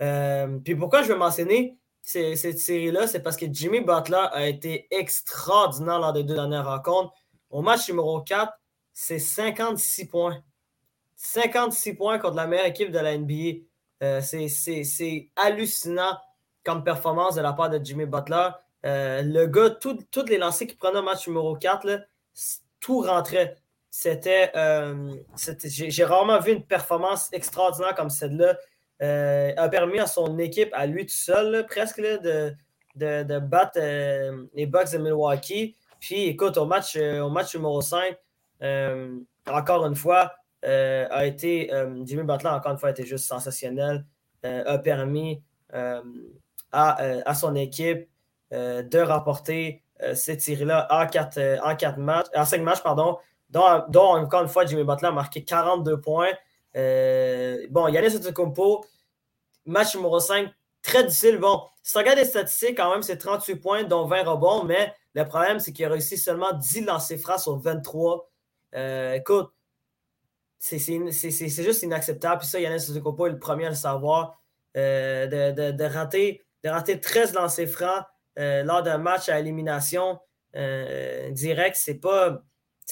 [0.00, 4.86] Euh, puis pourquoi je veux mentionner cette série-là, c'est parce que Jimmy Butler a été
[4.90, 7.12] extraordinaire lors des deux dernières rencontres.
[7.50, 8.50] Au match numéro 4,
[8.94, 10.42] c'est 56 points.
[11.16, 13.66] 56 points contre la meilleure équipe de la NBA.
[14.02, 16.16] Euh, c'est hallucinant
[16.64, 18.50] comme performance de la part de Jimmy Butler.
[18.84, 21.98] le gars, toutes les lancers qu'il prenait au match numéro 4, là,
[22.80, 23.58] tout rentrait.
[23.90, 25.14] C'était, euh,
[25.64, 28.56] j'ai rarement vu une performance extraordinaire comme celle-là.
[29.00, 32.54] Euh, a permis à son équipe, à lui tout seul, presque, de,
[32.96, 35.76] de, battre euh, les Bucks de Milwaukee.
[36.00, 38.16] Puis, écoute, au match, au match numéro 5,
[39.46, 41.70] encore une fois, a été,
[42.04, 44.04] Jimmy Butler, encore une fois, a été juste sensationnel.
[44.42, 46.02] a permis à,
[46.72, 48.08] à, son équipe
[48.52, 53.18] de remporter euh, cette série-là en quatre, euh, matchs, en cinq matchs, pardon,
[53.50, 56.32] dont, encore une fois, Jimmy Butler a marqué 42 points.
[56.74, 58.84] bon, Yannis Antetokounmpo,
[59.66, 60.48] match numéro 5,
[60.82, 61.38] très difficile.
[61.38, 64.94] Bon, si tu regardes les statistiques, quand même, c'est 38 points, dont 20 rebonds, mais
[65.14, 68.30] le problème, c'est qu'il a réussi seulement 10 lancers francs sur 23.
[69.14, 69.50] écoute,
[70.58, 72.40] c'est juste inacceptable.
[72.40, 74.40] Puis ça, Yannis Antetokounmpo est le premier à le savoir.
[74.74, 78.04] de, de, rater, de rater 13 lancers francs
[78.36, 80.20] lors d'un match à élimination
[80.56, 82.42] euh, direct, c'est pas.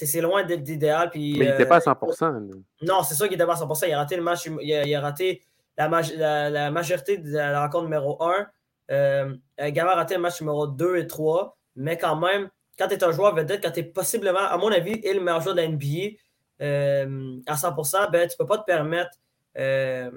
[0.04, 1.10] C'est loin d'être l'idéal.
[1.14, 2.50] Mais il n'était pas à 100%.
[2.82, 3.86] Non, c'est sûr qu'il n'était pas à 100%.
[3.88, 4.46] Il a raté le match.
[4.60, 5.42] Il a, raté
[5.78, 8.46] la, la, majorité de la rencontre numéro 1.
[8.90, 11.56] Euh, également raté le match numéro 2 et 3.
[11.76, 14.70] Mais quand même, quand tu es un joueur vedette, quand tu es possiblement, à mon
[14.70, 16.18] avis, le meilleur joueur de la NBA
[16.60, 19.16] euh, à 100%, ben, tu ne peux pas te permettre
[19.56, 20.10] euh,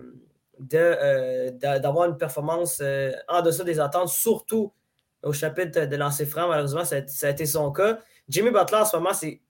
[0.60, 2.84] d'avoir une performance
[3.30, 4.74] en dessous des attentes, surtout
[5.24, 6.50] au chapitre de lancer franc.
[6.50, 7.98] Malheureusement, ça a, été son cas.
[8.28, 9.42] Jimmy Butler, en ce moment, c'est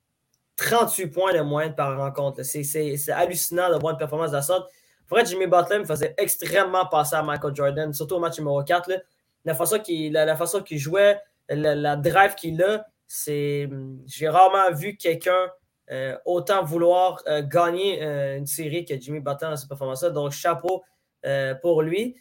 [0.59, 2.43] 38 points de moyenne par rencontre.
[2.43, 4.69] C'est hallucinant d'avoir une performance de la sorte.
[5.09, 8.91] Vrai, Jimmy Butler me faisait extrêmement passer à Michael Jordan, surtout au match numéro 4.
[9.45, 10.35] La façon qu'il la,
[10.71, 13.69] jouait, la, drive qu'il a, c'est.
[14.05, 15.49] J'ai rarement vu quelqu'un
[15.91, 20.09] euh, autant vouloir euh, gagner euh, une série que Jimmy Butler dans cette performance-là.
[20.11, 20.83] Donc, chapeau
[21.61, 22.15] pour lui.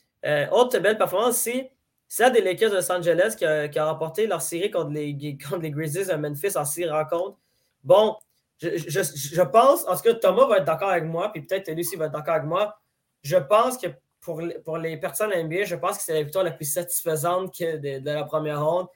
[0.50, 1.70] autre belle performance, c'est
[2.10, 6.06] c'est des Lakers de Los Angeles qui a, remporté leur série contre les, les Grizzlies
[6.06, 7.36] de Memphis en six rencontres.
[7.84, 8.16] Bon,
[8.60, 12.06] je, pense, en tout cas, Thomas va être d'accord avec moi, puis peut-être Lucie va
[12.06, 12.76] être d'accord avec moi.
[13.22, 13.88] Je pense que
[14.20, 17.76] pour, pour les personnes NBA, je pense que c'est la victoire la plus satisfaisante que
[17.76, 18.86] de, la première ronde.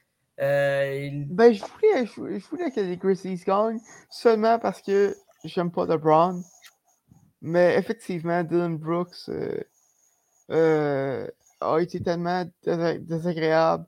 [0.41, 5.87] Euh, ben, je voulais, je, voulais que les Grizzlies gagnent seulement parce que j'aime pas
[5.87, 6.43] LeBron.
[7.41, 9.61] Mais effectivement, Dylan Brooks, euh,
[10.51, 11.27] euh,
[11.61, 13.85] a été tellement désagréable.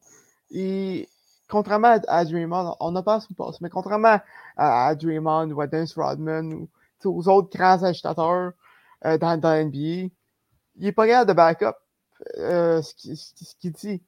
[1.54, 4.18] Contrairement à, Draymond, on n'a pas son poste, mais contrairement
[4.56, 6.68] à, Draymond ou à Dennis Rodman ou
[7.04, 8.54] aux autres grands agitateurs
[9.04, 10.10] euh, dans, dans l'NBA, il
[10.76, 11.76] n'est pas capable de backup
[12.38, 12.94] euh, ce
[13.60, 14.02] qu'il dit.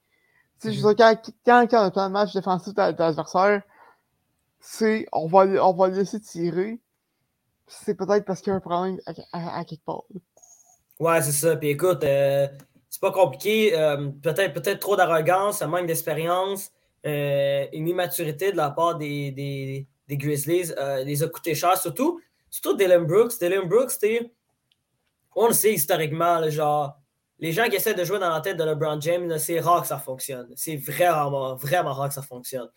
[0.61, 3.63] Tu sais, quand, quand, quand on a plein de match défensif de, l'adversaire,
[4.59, 6.81] c'est on va, on va le laisser tirer.
[7.69, 8.99] C'est peut-être parce qu'il y a un problème
[9.33, 10.03] à, quelque part.
[10.99, 11.55] Ouais, c'est ça.
[11.55, 12.49] Puis écoute, euh,
[12.89, 13.79] c'est pas compliqué.
[13.79, 16.73] Euh, peut-être peut trop d'arrogance, un manque d'expérience,
[17.07, 21.77] euh, une immaturité de la part des, des, des Grizzlies euh, les a coûté cher.
[21.77, 23.39] Surtout, surtout Dylan Brooks.
[23.39, 23.93] Dylan Brooks,
[25.35, 26.99] on le sait historiquement, genre,
[27.39, 29.89] les gens qui essaient de jouer dans la tête de LeBron James, c'est rare que
[29.89, 30.49] ça fonctionne.
[30.57, 32.69] C'est vraiment, vraiment rare que ça fonctionne.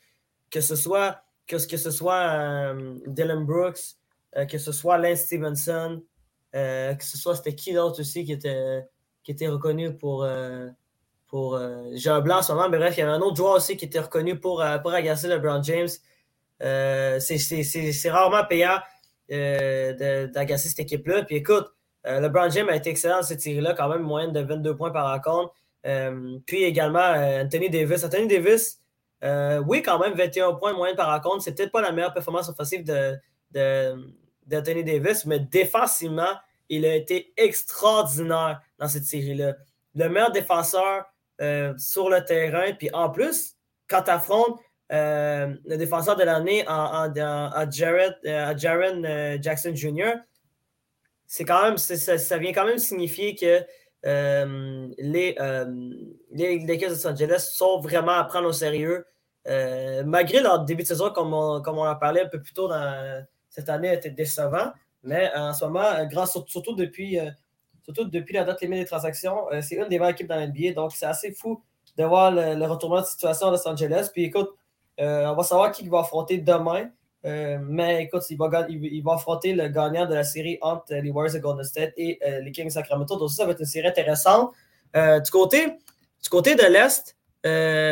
[0.52, 2.74] Que ce soit, que, que ce soit
[3.08, 3.96] Dylan Brooks,
[4.50, 6.04] que ce soit Lance Stevenson,
[6.54, 8.84] que ce soit c'était qui d'autre aussi qui était
[9.24, 10.28] qui était reconnu pour.
[11.30, 13.22] Euh, pour euh, J'ai un blanc en ce moment, mais bref, il y avait un
[13.22, 15.88] autre joueur aussi qui était reconnu pour, euh, pour agacer LeBron James.
[17.20, 18.80] c'est rarement payant
[19.30, 21.24] d'agacer cette équipe-là.
[21.24, 21.68] Puis écoute,
[22.06, 25.12] LeBron James a été excellent dans cette série-là, quand même, moyenne de 22 points par
[25.12, 25.54] rencontre.
[26.46, 27.13] puis également,
[27.44, 28.04] Anthony Davis.
[28.04, 28.82] Anthony Davis,
[29.68, 31.44] oui, quand même, 21 points moyenne par rencontre.
[31.44, 33.24] C'est peut-être pas la meilleure performance offensive d'Anthony
[34.84, 36.34] de, Davis, mais défensivement,
[36.70, 39.56] il a été extraordinaire dans cette série-là.
[39.96, 41.06] Le meilleur défenseur
[41.41, 42.73] euh, sur le terrain.
[42.78, 43.56] Puis en plus,
[43.88, 44.60] quand tu affrontes
[44.91, 47.10] euh, le défenseur de l'année à,
[47.71, 50.15] Jared, euh, Jaren Jackson Jr.,
[51.28, 53.62] c'est même, ça, vient quand même signifier que
[54.04, 55.36] les,
[56.32, 59.06] les Lakers de Los Angeles sont vraiment à prendre au sérieux.
[60.06, 62.69] malgré leur début de saison, comme on, comme on en parlait un peu plus tôt
[63.49, 64.73] cette année, était décevant.
[65.04, 67.19] Mais en ce moment, grâce, surtout depuis
[67.93, 69.52] surtout depuis la date limite des transactions.
[69.52, 71.62] Euh, c'est une des meilleures équipes dans l'NBA, donc c'est assez fou
[71.97, 74.10] de voir le, retournement de situation à Los Angeles.
[74.13, 74.52] Puis écoute,
[74.99, 76.89] euh, on va savoir qui va affronter demain.
[77.25, 81.39] Euh, mais écoute, il va, affronter le gagnant de la série entre les Warriors de
[81.39, 83.17] Golden State et les Kings Sacramento.
[83.17, 84.54] Donc ça va être une série intéressante.
[84.93, 85.65] du, côté,
[86.23, 87.17] du côté de l'Est,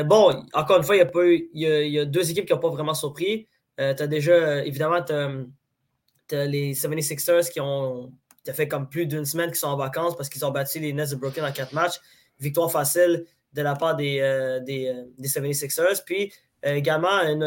[0.06, 3.48] bon, encore une fois, il y, a deux équipes qui n'ont pas vraiment surpris.
[3.78, 8.12] tu as déjà, évidemment, as, les 76ers qui ont
[8.48, 10.94] ça fait comme plus d'une semaine qu'ils sont en vacances parce qu'ils ont battu les
[10.94, 12.00] Nets de Brooklyn en quatre matchs.
[12.40, 16.02] Victoire facile de la part des, euh, des, euh, des 76ers.
[16.06, 16.32] Puis
[16.66, 17.44] euh, également, une,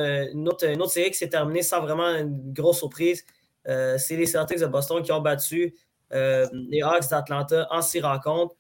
[0.47, 3.25] autre, une, autre, série qui s'est terminée sans vraiment une grosse surprise.
[3.65, 5.75] c'est les Celtics de Boston qui ont battu
[6.11, 8.55] les Hawks d'Atlanta en six rencontres.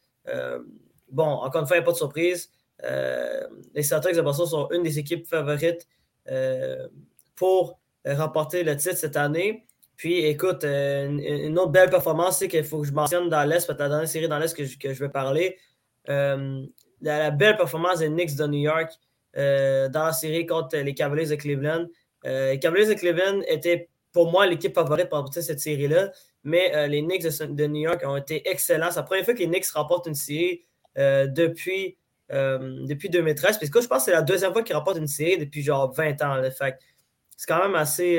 [1.11, 2.50] bon, encore une fois, il n'y a pas de surprise.
[3.74, 5.87] les Celtics de Boston sont une des équipes favorites
[7.35, 9.66] pour remporter le titre cette année.
[10.01, 13.67] Puis, écoute, euh, une, autre belle performance, c'est qu'il faut que je mentionne dans l'Est,
[13.67, 15.59] peut-être la dernière série dans l'Est que je, que je vais parler.
[16.09, 16.63] Euh,
[17.03, 18.91] la, belle performance des Knicks de New York
[19.37, 21.87] euh, dans la série contre les Cavaliers de Cleveland.
[22.25, 26.13] les Cavaliers de Cleveland étaient pour moi l'équipe favorite pour cette série-là.
[26.45, 28.91] Mais les Knicks de, New York ont été excellents.
[28.91, 30.65] C'est la première fois que les Knicks remportent une série
[30.97, 31.99] depuis,
[32.31, 33.59] depuis 2013.
[33.59, 35.93] Parce que je pense que c'est la deuxième fois qu'ils remportent une série depuis genre
[35.93, 36.41] 20 ans.
[36.43, 38.19] c'est quand même assez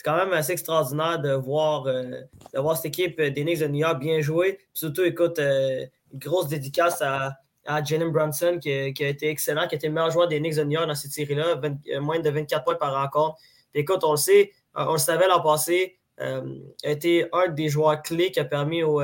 [0.00, 3.80] c'est quand même assez extraordinaire de voir, de voir cette équipe des Knicks de New
[3.80, 4.58] York bien jouer.
[4.72, 7.36] surtout, écoute, une grosse dédicace à,
[7.66, 10.56] à Jalen Brunson qui, a été excellent, qui a été le meilleur joueur des Knicks
[10.56, 13.36] de New York dans cette série-là, euh, moins de 24 points par rencontre.
[13.74, 16.42] écoute, on le sait, euh, on le savait l'an passé, euh,
[16.84, 19.00] a été un des joueurs clés qui a permis aux,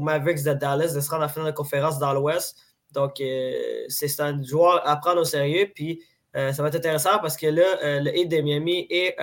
[0.00, 2.56] Mavericks de Dallas de se rendre à la finale de conférence dans l'Ouest.
[2.92, 3.14] Donc,
[3.88, 5.70] c'est un joueur à prendre au sérieux.
[5.74, 6.02] Puis,
[6.34, 9.16] ça va être intéressant parce que là, le Heat de Miami et,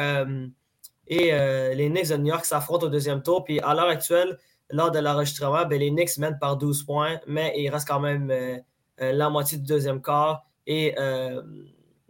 [1.09, 1.31] et
[1.75, 3.43] les Knicks de New York s'affrontent au deuxième tour.
[3.43, 4.37] Puis, à l'heure actuelle,
[4.71, 8.29] lors de l'enregistrement, ben, les Knicks mènent par 12 points, mais il reste quand même
[8.31, 8.57] euh,
[9.01, 10.45] euh, la moitié du deuxième quart.
[10.67, 11.41] Et euh,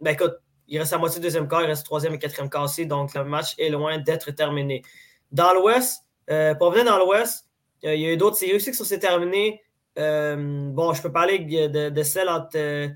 [0.00, 0.34] ben, écoute,
[0.68, 3.14] il reste la moitié du deuxième quart, il reste troisième et quatrième quart aussi, donc
[3.14, 4.82] le match est loin d'être terminé.
[5.32, 6.04] Dans l'Ouest,
[6.58, 7.46] pour venir dans l'Ouest,
[7.82, 9.60] il y a eu d'autres séries aussi qui sont terminées.
[9.96, 12.90] bon, je peux parler de, de celle entre,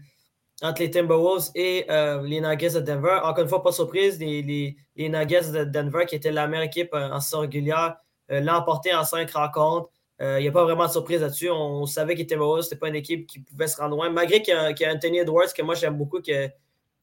[0.62, 3.20] entre, les Timberwolves et les Nuggets de Denver.
[3.22, 6.46] Encore une fois, pas de surprise, les, les, les Nuggets de Denver, qui étaient la
[6.46, 7.96] meilleure équipe en saison régulière,
[8.30, 9.90] euh, l'a emporté en cinq rencontres.
[10.20, 11.50] Euh, il n'y a pas vraiment de surprise là-dessus.
[11.50, 12.62] On, savait qu'il était mauvais.
[12.62, 14.08] Ce n'était pas une équipe qui pouvait se rendre loin.
[14.10, 16.50] Malgré qu'il y, a Anthony Edwards, que moi j'aime beaucoup, qui a,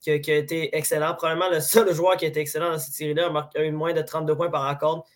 [0.07, 1.13] été excellent.
[1.15, 3.31] Probablement le seul joueur qui a été excellent dans cette série-là.
[3.55, 5.07] A eu moins de 32 points par rencontre.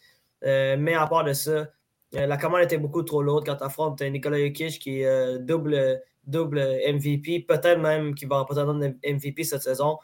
[0.43, 1.67] Euh, mais à part de ça,
[2.12, 6.59] la commande était beaucoup trop lourde quand tu affrontes Nikola Jokic qui est double, double
[6.59, 9.97] MVP, peut-être même qu'il va remporter un MVP cette saison.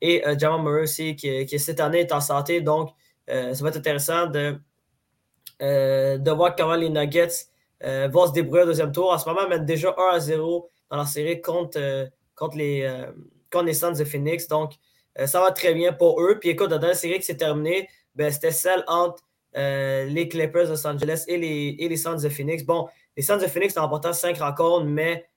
[0.00, 2.60] Et Jamal Murray aussi, qui, cette année est en santé.
[2.60, 2.90] Donc,
[3.26, 4.58] ça va être intéressant de
[5.60, 7.46] euh, de voir comment les Nuggets
[7.82, 9.10] euh, vont se débrouiller au deuxième tour.
[9.10, 12.56] En ce moment, ils mènent déjà 1 à 0 dans la série contre, euh, contre,
[12.56, 12.88] les,
[13.50, 14.46] contre les Suns de Phoenix.
[14.46, 14.74] Donc,
[15.26, 16.38] ça va très bien pour eux.
[16.38, 20.70] Puis écoute, dans la série qui s'est terminée, ben, c'était celle entre les Clippers de
[20.70, 22.62] Los Angeles et les, et les Suns de Phoenix.
[22.62, 25.28] Bon, les Suns de Phoenix ont remporté 5 rencontres, mais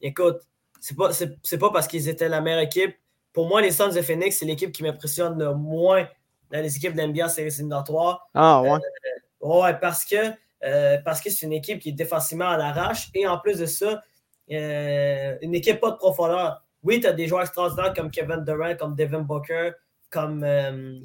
[0.00, 0.40] écoute,
[0.80, 2.96] c'est pas, pas parce qu'ils étaient la meilleure équipe.
[3.32, 6.06] Pour moi, les Suns de Phoenix, c'est l'équipe qui m'impressionne le moins
[6.50, 8.28] dans les équipes de l'NBA en séries éliminatoires.
[8.34, 8.70] Ah ouais.
[8.70, 10.16] Euh, ouais, parce que
[10.64, 13.66] euh, parce que c'est une équipe qui est défensivement à l'arrache et en plus de
[13.66, 14.02] ça,
[14.50, 16.62] euh, une équipe pas de profondeur.
[16.82, 19.72] Oui, tu as des joueurs extraordinaires comme Kevin Durant, comme Devin Booker,
[20.10, 20.44] comme,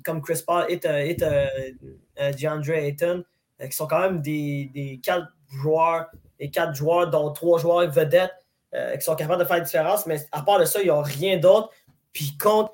[0.04, 3.24] comme Chris Paul et, et DeAndre Ayton,
[3.62, 6.08] qui sont quand même des, des quatre joueurs,
[6.39, 8.34] des quatre joueurs, dont trois joueurs vedettes,
[8.74, 10.06] qui sont capables de faire la différence.
[10.06, 11.69] Mais à part de ça, il n'y a rien d'autre.
[12.12, 12.74] Puis contre,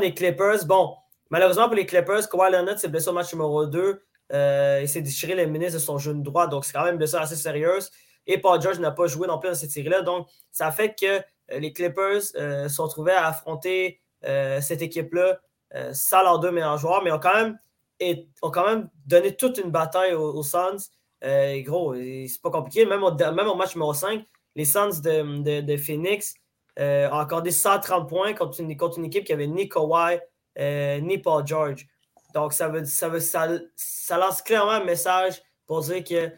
[0.00, 0.94] les Clippers, bon,
[1.32, 4.02] Malheureusement pour les Clippers, Kawhi Leonard s'est blessé au match numéro 2.
[4.34, 6.98] Euh, il s'est déchiré les ministres de son genou droit, donc c'est quand même une
[6.98, 7.90] blessure assez sérieuse.
[8.26, 10.02] Et Paul George n'a pas joué non plus dans cette série-là.
[10.02, 11.22] Donc, ça fait que euh,
[11.58, 13.98] les Clippers euh, se sont trouvés à affronter
[14.60, 15.40] cette équipe-là
[15.92, 17.58] sans leurs deux meilleurs joueurs, mais ont quand même,
[18.42, 20.90] ont quand même donné toute une bataille aux, Suns.
[21.62, 22.84] Gros, c'est pas compliqué.
[22.84, 24.24] Même au, même au match numéro 5,
[24.56, 26.34] les Suns de, Phoenix
[26.78, 30.18] ont accordé 130 points contre une, contre une équipe qui avait ni Kawhi,
[30.58, 31.86] euh, ni Paul George.
[32.34, 36.30] Donc, ça, veut, ça, veut, ça, ça, lance clairement un message pour dire que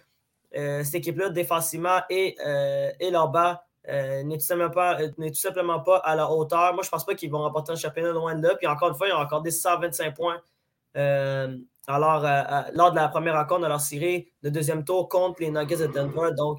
[0.56, 6.14] euh, cette équipe-là, défensivement et, euh, et leur bas, n'est tout, tout, simplement pas à
[6.16, 6.72] la hauteur.
[6.72, 8.54] Moi, je pense pas qu'ils vont remporter un championnat loin de là.
[8.56, 10.40] Puis encore une fois, ils ont accordé 125 points
[11.86, 12.22] alors,
[12.74, 15.86] lors de la première rencontre de leur série de deuxième tour contre les Nuggets de
[15.86, 16.30] Denver.
[16.36, 16.58] Donc,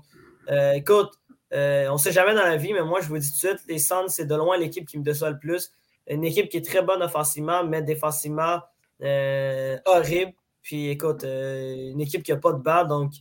[0.76, 1.12] écoute,
[1.52, 3.68] on ne sait jamais dans la vie, mais moi, je vous dis tout de suite,
[3.68, 5.72] les Suns, c'est de loin l'équipe qui me déçoit le plus
[6.08, 8.60] une équipe qui est très bonne offensivement, mais défensivement
[9.02, 10.34] euh, horrible.
[10.62, 12.88] Puis écoute, euh, une équipe qui n'a pas de balle.
[12.88, 13.12] Donc,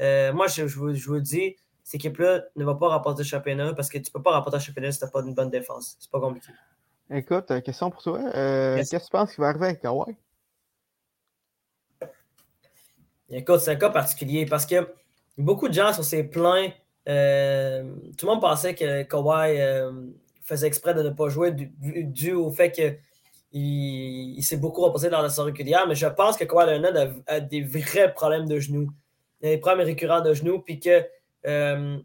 [0.00, 3.74] euh, moi, je, vous, je, vous, dis, cette équipe-là ne va pas rapporter le championnat
[3.74, 5.50] parce que tu ne peux pas rapporter le championnat si tu n'as pas une bonne
[5.50, 5.96] défense.
[5.98, 6.52] C'est pas compliqué.
[7.10, 8.20] Écoute, question pour toi.
[8.32, 10.16] Qu'est-ce que tu penses qui va arriver avec Kawhi?
[13.32, 14.86] Écoute, c'est un cas particulier parce que
[15.38, 16.68] beaucoup de gens sur ces plans,
[17.06, 19.58] tout le monde pensait que Kawhi
[20.42, 22.98] faisait exprès de ne pas jouer dû, au fait qu'il
[23.52, 27.40] il, s'est beaucoup reposé dans la saison régulière, mais je pense que Kawhi Leonard a,
[27.40, 28.90] des vrais problèmes de genoux,
[29.40, 31.04] des problèmes récurrents de genoux, puis que,
[31.46, 31.98] euh,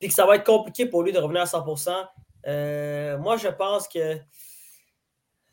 [0.00, 1.90] que ça va être compliqué pour lui de revenir à 100%.
[2.46, 4.18] Euh, moi, je pense que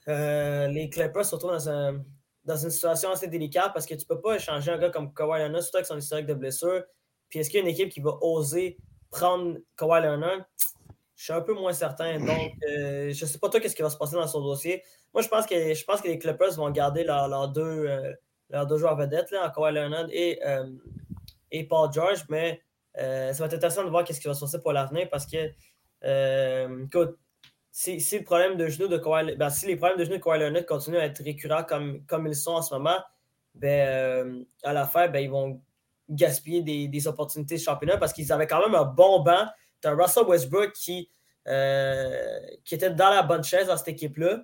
[0.07, 2.03] euh, les Clippers se retrouvent dans,
[2.45, 5.13] dans, une situation assez délicate parce que tu ne peux pas échanger un gars comme
[5.13, 6.83] Kawhi Leonard, surtout avec son historique de blessure.
[7.29, 8.77] Puis est-ce qu'il y a une équipe qui va oser
[9.09, 10.45] prendre Kawhi Leonard?
[11.15, 12.19] Je suis un peu moins certain.
[12.19, 14.83] Donc, euh, je ne sais pas toi qu'est-ce qui va se passer dans son dossier.
[15.13, 17.61] Moi, je pense que, je pense que les Clippers vont garder leurs deux,
[18.51, 20.69] euh, deux joueurs vedettes, là, Kawhi Leonard et, euh,
[21.51, 22.61] et Paul George, mais
[22.95, 25.49] ça va être intéressant de voir qu'est-ce qui va se passer pour l'avenir parce que,
[26.83, 27.17] écoute,
[27.74, 31.05] si, problème de de ben, si les problèmes de genoux de Kawhi Leonard continuent à
[31.05, 32.99] être récurrents comme, comme ils sont en ce moment,
[33.55, 35.59] ben, euh, à la fin, ben, ils vont
[36.07, 39.47] gaspiller des, opportunités de championnat parce qu'ils avaient quand même un bon banc.
[39.82, 41.09] Tu as Russell Westbrook qui,
[41.47, 44.43] euh, qui était dans la bonne chaise dans cette équipe-là.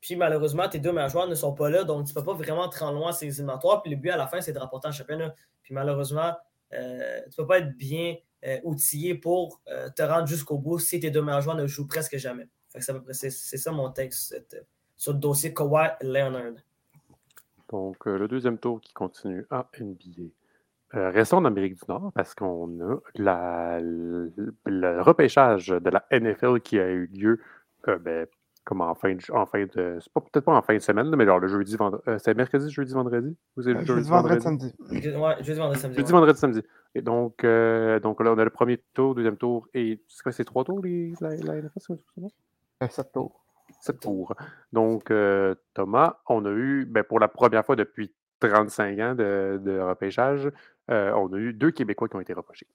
[0.00, 2.34] Puis malheureusement, tes deux meilleurs joueurs ne sont pas là, donc tu ne peux pas
[2.34, 3.82] vraiment te rendre loin ces éliminatoires.
[3.82, 5.34] Puis le but à la fin, c'est de rapporter un championnat.
[5.62, 6.32] Puis malheureusement,
[6.72, 8.16] euh, tu ne peux pas être bien
[8.64, 12.16] outillé pour euh, te rendre jusqu'au bout si tes deux meilleurs joueurs ne jouent presque
[12.16, 12.48] jamais.
[12.68, 14.36] C'est ça mon texte
[14.96, 16.54] sur le dossier Kawhi Leonard.
[17.70, 20.30] Donc, le deuxième tour qui continue à NBA.
[20.92, 26.88] restons en Amérique du Nord parce qu'on a le, repêchage de la NFL qui a
[26.88, 27.40] eu lieu
[27.86, 28.26] ben,
[28.66, 31.24] comme en fin de, en fin de c'est peut-être pas en fin de semaine, mais
[31.24, 32.02] genre le jeudi, vendredi.
[32.08, 33.36] Euh, c'est mercredi, jeudi, vendredi?
[33.56, 34.74] Ou c'est euh, jeudi, vendredi, samedi.
[34.90, 35.96] Ouais, jeudi, vendredi, samedi.
[35.96, 36.62] Jeudi, vendredi, samedi.
[36.96, 40.32] Et donc, euh, donc là, on a le premier tour, deuxième tour, et c'est quoi,
[40.32, 42.28] c'est trois tours, les, la, la NFL, c'est bon?
[42.90, 43.40] sept tours.
[43.80, 44.34] Sept tours.
[44.72, 45.12] Donc,
[45.72, 50.50] Thomas, on a eu, ben, pour la première fois depuis 35 ans de, de repêchage,
[50.88, 52.66] on a eu deux Québécois qui ont été repêchés.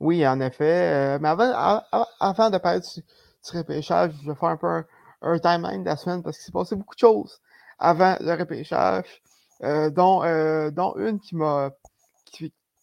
[0.00, 1.18] Oui, en effet.
[1.18, 1.82] mais avant,
[2.20, 4.84] avant, de parler du, du repêchage, je vais faire un peu un,
[5.22, 7.40] un timeline de la semaine parce qu'il s'est passé beaucoup de choses
[7.78, 9.22] avant le repêchage,
[9.62, 11.70] euh, dont, euh, dont une qui m'a.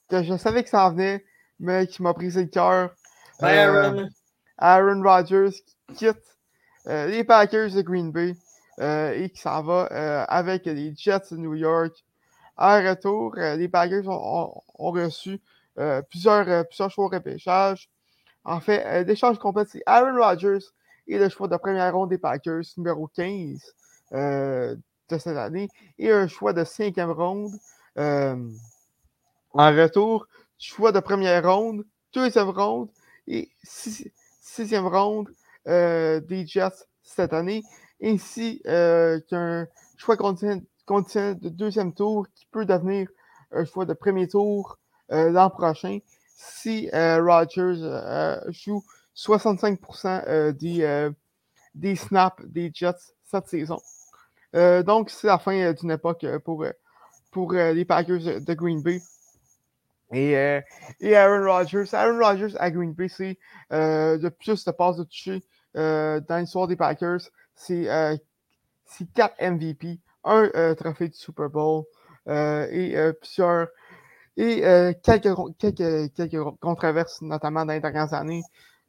[0.10, 1.26] que je savais que ça en venait,
[1.60, 2.92] mais qui m'a brisé le cœur.
[3.40, 4.08] Aaron.
[4.58, 5.52] Aaron Rodgers
[5.88, 6.24] qui quitte
[6.86, 8.36] les Packers de Green Bay
[8.80, 9.86] et qui s'en va
[10.26, 12.04] avec les Jets de New York.
[12.56, 15.42] À retour, les Packers ont, ont, reçu
[16.10, 17.90] plusieurs, plusieurs choix au repêchage.
[18.46, 20.66] En fait, l'échange complet, c'est Aaron Rodgers
[21.08, 23.60] et le choix de première ronde des Packers, numéro 15
[24.14, 24.76] euh,
[25.10, 27.54] de cette année, et un choix de cinquième ronde.
[27.98, 28.50] Euh,
[29.52, 30.28] en retour,
[30.58, 31.84] choix de première ronde,
[32.14, 32.90] deuxième ronde
[33.28, 35.30] et sixième ronde
[35.68, 37.64] euh, des Jets cette année,
[38.02, 40.64] ainsi qu'un choix conditionnel,
[41.40, 43.08] de deuxième tour qui peut devenir
[43.52, 44.80] un choix de premier tour
[45.10, 46.00] l'an prochain
[46.36, 48.84] si Rogers joue
[49.16, 51.12] 65% euh, des, euh,
[51.76, 53.80] des snaps des Jets cette saison.
[54.56, 56.66] Euh, donc, c'est la fin d'une époque pour,
[57.32, 59.02] pour les Packers de Green Bay.
[60.12, 60.34] Et,
[61.00, 61.92] et, Aaron Rodgers.
[61.94, 63.40] Aaron Rodgers à Green Bay, c'est
[63.72, 65.44] le plus de passes de toucher
[65.74, 67.22] dans l'histoire des Packers.
[67.56, 67.88] C'est
[69.16, 71.86] 4 MVP, un trophée du Super Bowl
[72.28, 73.70] et plusieurs.
[74.38, 74.62] Et
[75.02, 78.44] quelques, quelques, quelques controverses, notamment dans les dernières années.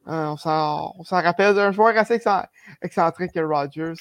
[0.07, 2.21] Euh, on s'en rappelle d'un joueur assez
[2.81, 3.93] excentrique que Rodgers.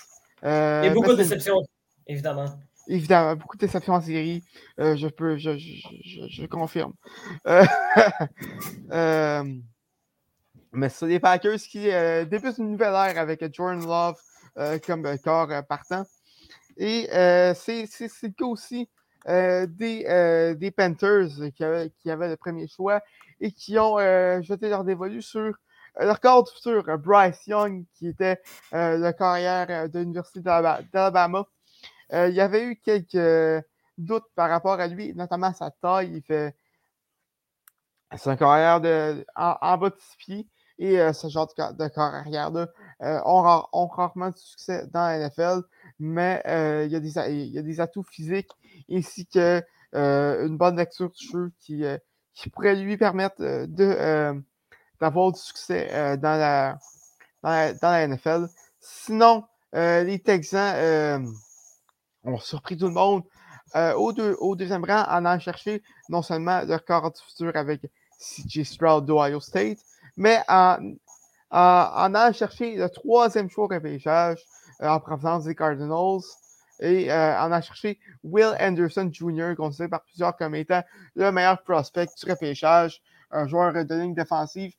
[0.44, 1.62] Euh, Il y a beaucoup de déceptions,
[2.06, 2.46] évidemment.
[2.86, 4.44] Évidemment, beaucoup de déceptions en série.
[4.78, 6.92] Euh, je peux, je, je, je, confirme.
[10.72, 11.84] mais c'est les Packers qui
[12.28, 14.20] débutent une nouvelle ère avec Jordan Love
[14.86, 16.04] comme corps partant.
[16.76, 17.08] Et
[17.54, 17.88] c'est
[18.22, 18.90] le cas aussi
[19.26, 23.00] des, des Panthers qui avaient, qui avaient, le premier choix
[23.40, 23.96] et qui ont
[24.42, 25.54] jeté leur dévolu sur
[26.00, 28.40] le record futur, euh, Bryce Young, qui était
[28.72, 31.46] euh, le carrière de l'Université d'Alabama,
[32.12, 33.64] il y avait eu quelques
[33.98, 36.12] doutes par rapport à lui, notamment sa taille.
[36.14, 36.54] Il fait.
[38.16, 40.46] C'est un carrière de, en, bas de pieds
[40.78, 42.68] et ce genre de, carrière-là
[43.00, 45.62] ont, ont, rarement de succès dans la NFL,
[45.98, 48.52] mais il, y a des, il, y a des, atouts physiques
[48.88, 49.60] ainsi que
[49.92, 51.82] une bonne lecture du jeu qui,
[52.34, 54.44] qui pourrait lui permettre de
[55.00, 56.78] d'avoir du succès euh, dans, la,
[57.42, 58.48] dans, la, NFL.
[58.80, 61.18] Sinon, euh, les Texans euh,
[62.24, 63.22] ont surpris tout le monde.
[63.74, 67.82] au, au, deuxième rang, en allant chercher non seulement leur corps du futur avec
[68.18, 69.78] CJ Stroud d'Ohio State,
[70.16, 70.78] mais en,
[71.50, 74.40] en, allant chercher le troisième choix au repêchage
[74.80, 76.22] en provenance des Cardinals
[76.80, 80.82] et en allant chercher Will Anderson Jr., considéré par plusieurs comme étant
[81.16, 84.72] le meilleur prospect du repêchage, un joueur de ligne défensive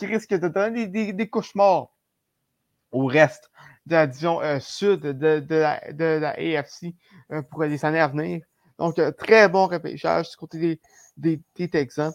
[0.00, 1.90] qui risque de donner des, cauchemars
[2.90, 3.50] au reste
[3.84, 6.94] de la division euh, sud de, la, AFC
[7.30, 8.40] euh, pour les années à venir.
[8.78, 10.80] Donc, euh, très bon repêchage du côté
[11.18, 12.14] des, Texans.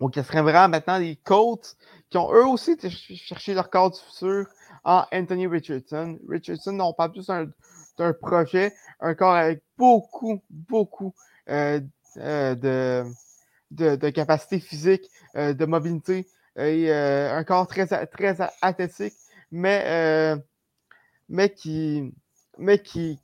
[0.00, 1.76] Donc, ce serait vraiment maintenant les Colts
[2.10, 2.76] qui ont eux aussi
[3.14, 4.46] cherché leur corps du futur
[4.82, 6.18] en Anthony Richardson.
[6.28, 7.30] Richardson, on parle plus
[7.96, 11.14] d'un projet, un corps avec beaucoup, beaucoup
[11.46, 13.04] de,
[13.70, 19.14] de, capacité physique, euh, de mobilité et euh, un corps très, très athlétique,
[19.50, 22.12] mais, euh, qui,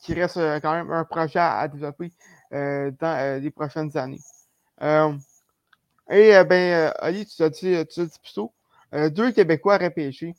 [0.08, 2.12] reste quand même un projet à, développer
[2.50, 4.20] dans les prochaines années.
[6.10, 8.52] et ben, Ali, tu as dit, tu dit plus tôt,
[8.92, 10.34] deux Québécois repêchés.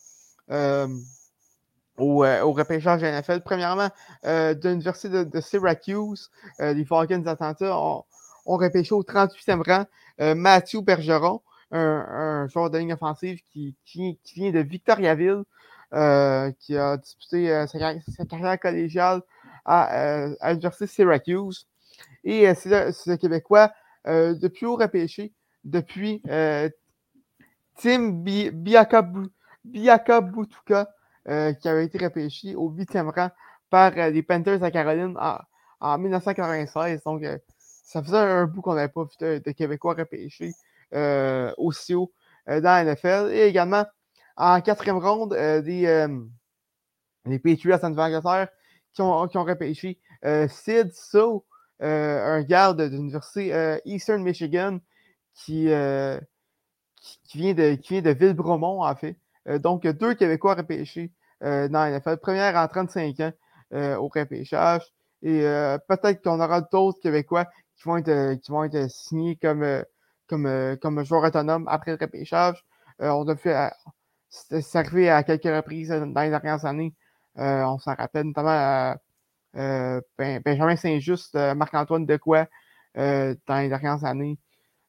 [1.97, 3.41] au, au, repêchage NFL.
[3.41, 3.89] Premièrement,
[4.23, 6.29] de l'Université de, Syracuse,
[6.59, 8.03] les Falcons d'Atlanta ont,
[8.45, 9.85] ont, repêché au 38e rang
[10.35, 11.41] Matthew Bergeron,
[11.71, 15.43] un, joueur de ligne offensive qui, qui, vient de Victoriaville,
[15.91, 19.21] qui a disputé sa, carrière collégiale
[19.65, 21.67] à, à l'Université Syracuse.
[22.23, 23.71] Et c'est ce Québécois
[24.05, 25.33] de plus haut repêché
[25.63, 26.21] depuis
[27.75, 29.01] Tim Biaka
[30.21, 30.89] Butuka,
[31.25, 33.29] qui avait été repêché au 8e rang
[33.69, 35.17] par les Panthers à Caroline
[35.81, 37.01] en, 1996.
[37.03, 37.23] Donc,
[37.83, 40.53] ça faisait un bout qu'on n'avait pas vu de, Québécois repêchés
[41.57, 42.11] aussi haut
[42.47, 43.29] dans la NFL.
[43.31, 43.85] Et également,
[44.37, 46.07] en quatrième ronde, des,
[47.25, 48.47] les Patriots en Angleterre
[48.93, 49.99] qui ont, qui ont repêché
[50.47, 51.45] Sid So,
[51.79, 54.79] un garde de l'Université Eastern Michigan
[55.35, 55.67] qui,
[57.01, 59.17] qui, vient de, qui vient de Villebromont, en fait.
[59.59, 61.11] donc, deux Québécois repêchés
[61.41, 62.17] dans la NFL.
[62.17, 63.33] Première en 35 ans
[63.99, 64.83] au repêchage.
[65.21, 65.41] Et
[65.87, 67.45] peut-être qu'on aura d'autres Québécois
[67.75, 69.83] qui vont être, qui vont être signés comme,
[70.27, 72.63] comme, comme joueurs autonomes après le repêchage.
[72.99, 73.71] on a fait.
[74.29, 74.75] C'est
[75.09, 76.93] à quelques reprises dans les dernières années.
[77.35, 78.95] on s'en rappelle notamment
[79.53, 82.45] ben, Benjamin Saint-Just, Marc-Antoine Decoy
[82.95, 84.37] dans les dernières années.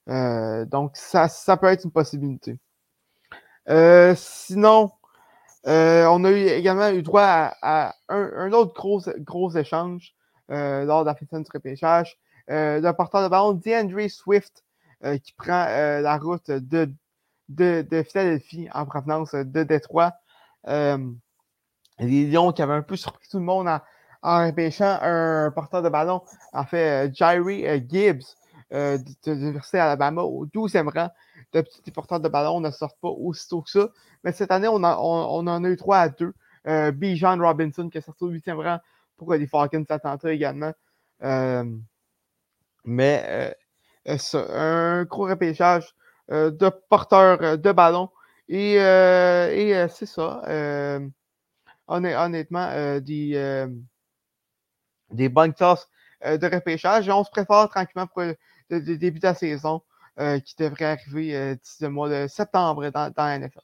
[0.08, 2.58] Euh, donc, ça, ça peut être une possibilité.
[3.68, 4.90] Euh, sinon,
[5.66, 10.14] euh, on a également eu droit à, un, autre gros, gros échange
[10.48, 12.18] lors de la fin du repêchage
[12.48, 14.64] d'un porteur de ballon, DeAndre Swift,
[15.22, 16.92] qui prend la route de,
[17.48, 20.12] de, Philadelphie en provenance de Détroit.
[20.66, 23.80] les Lions qui avaient un peu surpris tout le monde en,
[24.22, 26.22] en repêchant un porteur de ballon,
[26.52, 28.36] en fait, Jairi Gibbs,
[28.72, 31.10] euh, de l'Université Alabama au 12e rang
[31.52, 33.88] de petits porteurs de ballon ne sortent pas aussitôt que ça.
[34.24, 36.34] Mais cette année, on, en a eu 3 à 2.
[36.66, 38.78] Euh, Bijan Robinson qui est sorti au 8e rang
[39.16, 40.72] pour les Falcons d'Atlanta également.
[41.22, 41.64] Euh,
[42.84, 43.54] mais
[44.08, 44.16] euh,
[44.50, 45.94] un gros repêchage
[46.28, 48.10] de porteurs de ballon.
[48.48, 50.42] Et, et c'est ça.
[51.86, 53.66] honnêtement, des,
[55.10, 55.88] des bonnes classes
[56.22, 57.08] de repêchage.
[57.08, 58.22] Et on se prépare tranquillement pour
[58.70, 59.82] de, début de la saison
[60.20, 63.60] euh, qui devrait arriver euh, d'ici le mois de septembre dans, dans la NFL.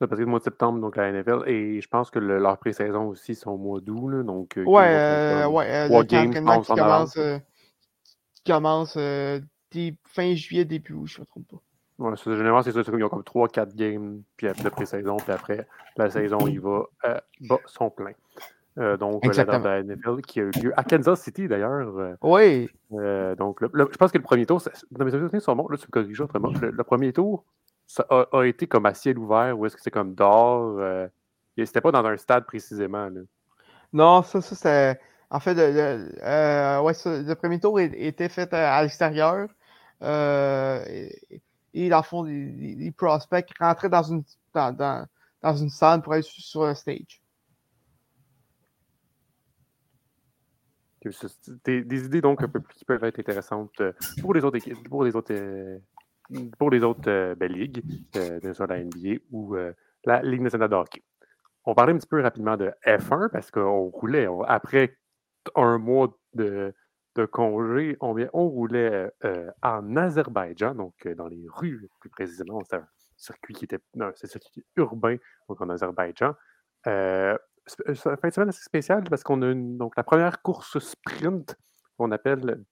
[0.00, 2.58] parce que le mois de septembre, donc la NFL, et je pense que le, leur
[2.58, 4.24] pré-saison aussi sont au mois d'août.
[4.24, 7.16] Donc, euh, ouais, euh, ouais, trois games, qui commence,
[8.44, 8.96] qui commence
[10.04, 11.62] fin juillet, début août, je ne me trompe pas.
[11.98, 12.80] Ouais, généralement, c'est ça.
[12.80, 15.66] Ils ont comme 3-4 games puis de pré-saison, puis après,
[15.96, 18.12] la saison, il va euh, bas son plein.
[18.78, 19.64] Euh, donc, Exactement.
[19.64, 21.96] la, NFL qui a eu lieu à Kansas City, d'ailleurs.
[21.98, 22.68] Euh, oui.
[22.92, 25.86] Euh, donc, je pense que le premier tour, dans mes souvenirs sont bons, là, tu
[25.86, 26.50] me corriges autrement.
[26.60, 27.44] Le, le, premier tour,
[27.86, 30.80] ça a, été comme à ciel ouvert ou est-ce que c'est comme dehors?
[31.56, 33.10] C'était pas dans un stade précisément.
[33.10, 33.20] Là?
[33.92, 35.00] Non, ça, ça c'est.
[35.32, 36.10] En fait, le,
[37.26, 39.48] le premier tour était fait à, l'extérieur.
[40.02, 41.42] et,
[41.74, 44.24] et, dans le fond, les, prospects rentraient dans une,
[45.70, 47.22] salle pour être sur le stage.
[51.64, 54.88] Des, idées donc un peu plus qui peuvent être intéressantes euh, pour les autres équipes,
[54.88, 55.78] pour les autres, euh,
[56.58, 57.82] pour les autres euh, belles ligues,
[58.16, 59.56] euh, la NBA ou
[60.04, 61.02] la Ligue nationale de hockey.
[61.64, 64.96] On parlait un petit peu rapidement de F1 parce qu'on roulait après
[65.54, 66.74] un mois de,
[67.30, 68.14] congé, on,
[68.48, 69.10] roulait
[69.62, 72.60] en Azerbaïdjan, donc dans les rues plus précisément.
[72.68, 72.86] C'est un
[73.16, 75.16] circuit qui était non, un circuit urbain,
[75.48, 76.34] donc en Azerbaïdjan.
[76.86, 77.36] Euh,
[77.68, 81.56] fin de semaine assez spéciale parce qu'on a donc la première course sprint
[81.96, 82.64] qu'on appelle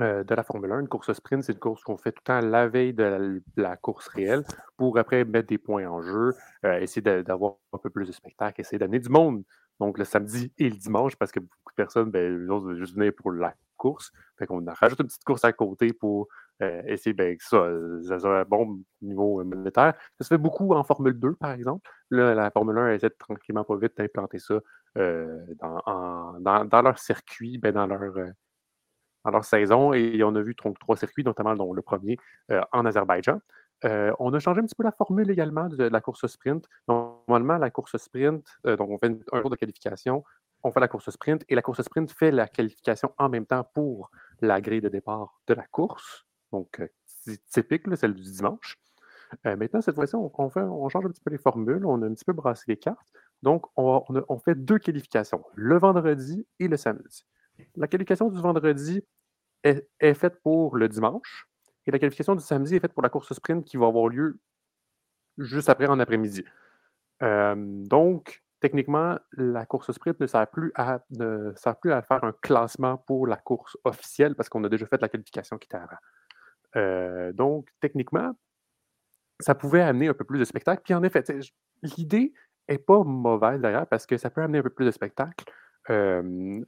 [0.00, 0.80] euh, de la Formule 1.
[0.80, 3.76] Une course sprint, c'est une course qu'on fait tout le temps la veille de la,
[3.76, 4.44] course réelle
[4.76, 6.34] pour après mettre des points en jeu,
[6.64, 9.44] euh, essayer d'avoir un peu plus de spectacle, essayer d'amener du monde.
[9.80, 12.94] Donc le samedi et le dimanche parce que beaucoup de personnes, ben, eux veulent juste
[12.94, 14.12] venir pour la course.
[14.38, 16.28] Fait qu'on rajoute une petite course à côté pour
[16.62, 19.94] euh, essayer ben, que ça, ça un bon niveau monétaire.
[20.18, 21.88] Ça se fait beaucoup en Formule 2, par exemple.
[22.10, 24.60] Là, la Formule 1 essaie de, tranquillement pas vite d'implanter ça
[24.96, 28.30] euh, dans, dans, leur circuit, ben, dans leur euh,
[29.30, 29.92] dans saison.
[29.92, 32.16] Et on a vu donc, trois circuits, notamment dont le premier
[32.72, 33.40] en Azerbaïdjan.
[33.84, 36.66] on a changé un petit peu la formule également de, la course sprint.
[37.28, 40.22] Normalement, la course sprint, donc on fait un jour de qualification,
[40.62, 43.64] on fait la course sprint et la course sprint fait la qualification en même temps
[43.74, 44.10] pour
[44.40, 46.26] la grille de départ de la course.
[46.52, 46.80] Donc,
[47.16, 48.76] c'est typique, celle du dimanche.
[49.44, 50.30] maintenant, cette fois-ci, on,
[50.88, 53.12] change un petit peu les formules, on a un petit peu brassé les cartes.
[53.42, 57.24] Donc, on, fait deux qualifications, le vendredi et le samedi.
[57.74, 59.02] La qualification du vendredi
[59.62, 61.48] est, faite pour le dimanche
[61.86, 64.38] et la qualification du samedi est faite pour la course sprint qui va avoir lieu
[65.38, 66.44] juste après en après-midi.
[67.20, 72.32] Donc, techniquement, la course sprint ne sert, plus à, ne sert plus à faire un
[72.32, 77.32] classement pour la course officielle parce qu'on a déjà fait la qualification qui était avant.
[77.32, 78.32] donc, techniquement,
[79.40, 80.82] ça pouvait amener un peu plus de spectacle.
[80.82, 81.22] Puis en effet,
[81.82, 82.32] l'idée
[82.68, 85.44] n'est pas mauvaise d'ailleurs parce que ça peut amener un peu plus de spectacle.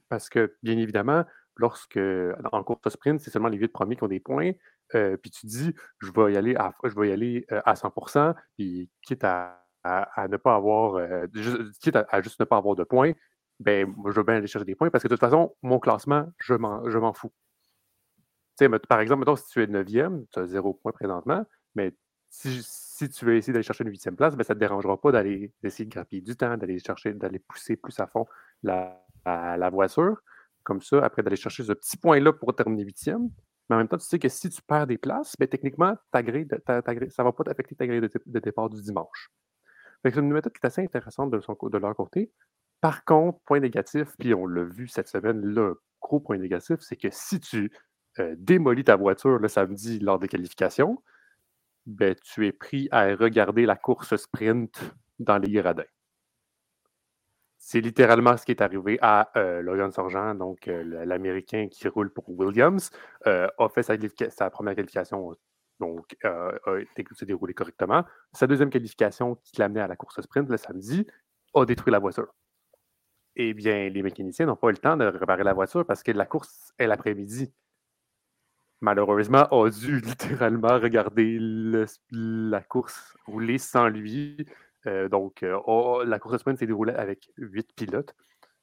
[0.09, 1.25] parce que, bien évidemment,
[1.55, 1.99] lorsque
[2.51, 4.51] en course sprint, c'est seulement les huit premiers qui ont des points,
[4.91, 8.89] puis tu dis, je vais y aller à, je vais y aller, à 100% puis
[9.01, 9.68] quitte à,
[10.27, 11.01] ne pas avoir,
[11.79, 13.13] quitte à, juste ne pas avoir de points,
[13.59, 16.27] ben, je vais bien aller chercher des points parce que de toute façon, mon classement,
[16.39, 17.31] je m'en fous.
[18.87, 21.93] par exemple, mettons, si tu es 9e, tu as zéro point présentement, mais
[22.29, 25.11] si, tu veux essayer d'aller chercher une huitième place, ben, ça ne te dérangera pas
[25.11, 28.25] d'aller essayer de grappiller du temps, d'aller chercher, d'aller pousser plus à fond
[28.63, 30.21] la, voiture.
[30.63, 33.29] Comme ça, après d'aller chercher ce petit point-là pour terminer huitième.
[33.69, 36.23] Mais en même temps, tu sais que si tu perds des places, ben, techniquement, ta
[36.23, 39.31] grille, ça ne va pas t'affecter ta grille de, départ du dimanche.
[40.03, 42.31] C'est une méthode qui est assez intéressante de, leur côté.
[42.81, 46.95] Par contre, point négatif, puis on l'a vu cette semaine, le gros point négatif, c'est
[46.95, 47.71] que si tu
[48.19, 51.01] euh, démolis ta voiture le samedi lors des qualifications,
[51.85, 55.83] ben, tu es pris à regarder la course sprint dans les gradins.
[57.57, 62.11] C'est littéralement ce qui est arrivé à euh, Logan Sargent, donc euh, l'Américain qui roule
[62.11, 62.89] pour Williams,
[63.27, 65.35] euh, a fait sa, première qualification,
[65.79, 68.05] donc a été déroulée correctement.
[68.33, 71.07] Sa deuxième qualification qui l'amenait à la course sprint le samedi
[71.53, 72.33] a détruit la voiture.
[73.35, 76.11] Eh bien, les mécaniciens n'ont pas eu le temps de réparer la voiture parce que
[76.11, 77.53] la course est l'après-midi
[78.81, 81.37] malheureusement, a dû littéralement regarder
[82.11, 84.45] la course rouler sans lui.
[84.87, 88.15] Euh, donc, euh, la course sprint s'est déroulée avec 8 pilotes,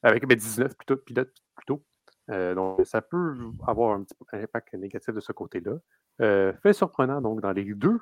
[0.02, 1.84] avec 19 ben, plutôt, pilotes plutôt.
[2.30, 3.36] Euh, donc, ça peut
[3.66, 5.78] avoir un petit impact négatif de ce côté-là.
[6.18, 8.00] Fait surprenant, donc, dans les deux,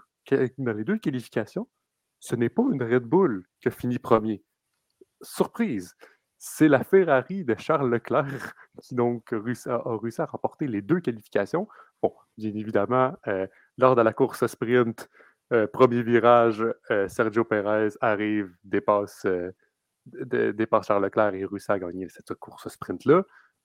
[0.99, 1.69] qualifications,
[2.21, 4.43] ce n'est pas une Red Bull qui a fini premier.
[5.23, 5.95] Surprise!
[6.39, 9.39] C'est la Ferrari de Charles Leclerc qui donc a
[9.97, 11.69] réussi à remporter les deux qualifications
[12.05, 13.47] Bon, bien évidemment, euh,
[13.79, 15.09] lors de la course sprint,
[15.55, 19.27] euh, premier virage, euh, Sergio Perez arrive, dépasse,
[20.05, 23.23] dépasse Charles Leclerc et réussit à gagner cette course sprint-là.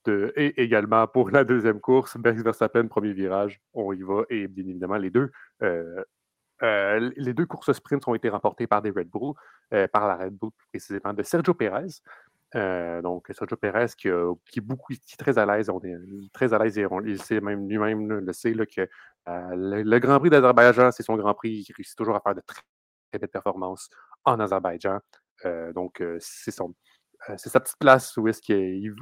[0.07, 4.23] Et également pour la deuxième course, Max Verstappen, premier virage, on y va.
[4.29, 5.31] Et bien évidemment, les deux,
[5.61, 9.33] les deux courses sprint ont été remportées par des Red Bull,
[9.91, 12.01] par la Red Bull précisément de Sergio Perez.
[12.55, 15.97] Euh, donc, Sergio Perez qui, est beaucoup, très à l'aise, on est
[16.33, 18.81] très à l'aise et il sait même lui-même le sait que
[19.27, 22.41] euh, le, Grand Prix d'Azerbaïdjan, c'est son Grand Prix, il réussit toujours à faire de
[22.41, 22.61] très,
[23.13, 23.89] belles performances
[24.25, 24.99] en Azerbaïdjan.
[25.45, 26.73] Euh, donc, c'est son.
[27.37, 28.93] C'est sa petite place où est-ce qu'il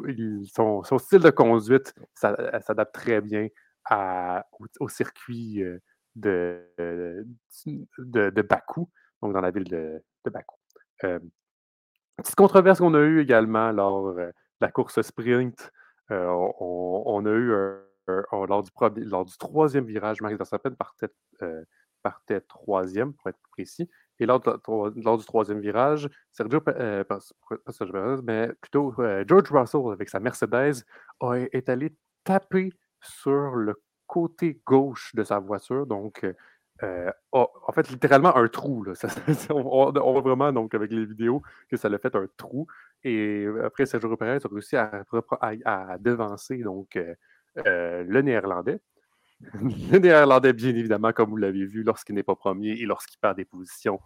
[0.53, 3.47] son, son, style de conduite s'adapte très bien
[4.79, 5.63] au, circuit
[6.15, 8.89] de, de, de, Bakou,
[9.21, 10.57] donc dans la ville de, de Bakou.
[12.17, 15.71] Petite controverse qu'on a eue également lors de la course sprint.
[16.09, 17.53] on, a eu
[18.07, 21.09] lors, du lors, du troisième virage, Max Verstappen partait,
[22.01, 23.89] partait troisième, pour être plus précis.
[24.19, 27.19] Et lors, du troisième virage, Sergio, euh, pas,
[28.23, 28.93] mais plutôt
[29.27, 30.83] George Russell avec sa Mercedes
[31.51, 33.75] est allé taper sur le
[34.07, 35.85] côté gauche de sa voiture.
[35.85, 36.25] Donc,
[36.83, 38.83] euh, en fait, littéralement un trou.
[38.83, 38.93] Là.
[39.49, 42.67] on, voit vraiment, donc, avec les vidéos, que ça l'a fait un trou.
[43.03, 45.03] Et après, Sergio Perez a réussi à,
[45.41, 47.13] à, devancer donc, euh,
[47.65, 48.79] euh, le néerlandais.
[49.39, 53.37] Le néerlandais, bien évidemment, comme vous l'avez vu, lorsqu'il n'est pas premier et lorsqu'il perd
[53.37, 53.99] des positions,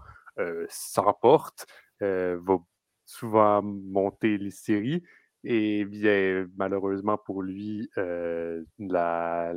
[0.69, 1.65] s'emporte,
[1.99, 2.57] va
[3.05, 5.03] souvent monter les séries.
[5.43, 9.53] Et bien, malheureusement pour lui, euh, la,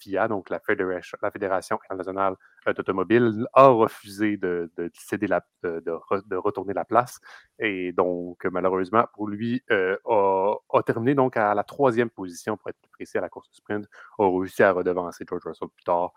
[0.00, 6.86] FIA, donc la Fédération, internationale euh, d'automobile, a refusé de, céder la, de, retourner la
[6.86, 7.20] place.
[7.58, 12.78] Et donc, malheureusement pour lui, euh, a, terminé donc à la troisième position, pour être
[12.80, 13.86] plus précis, à la course de sprint,
[14.18, 16.12] a réussi à redevancer George Russell plus tard.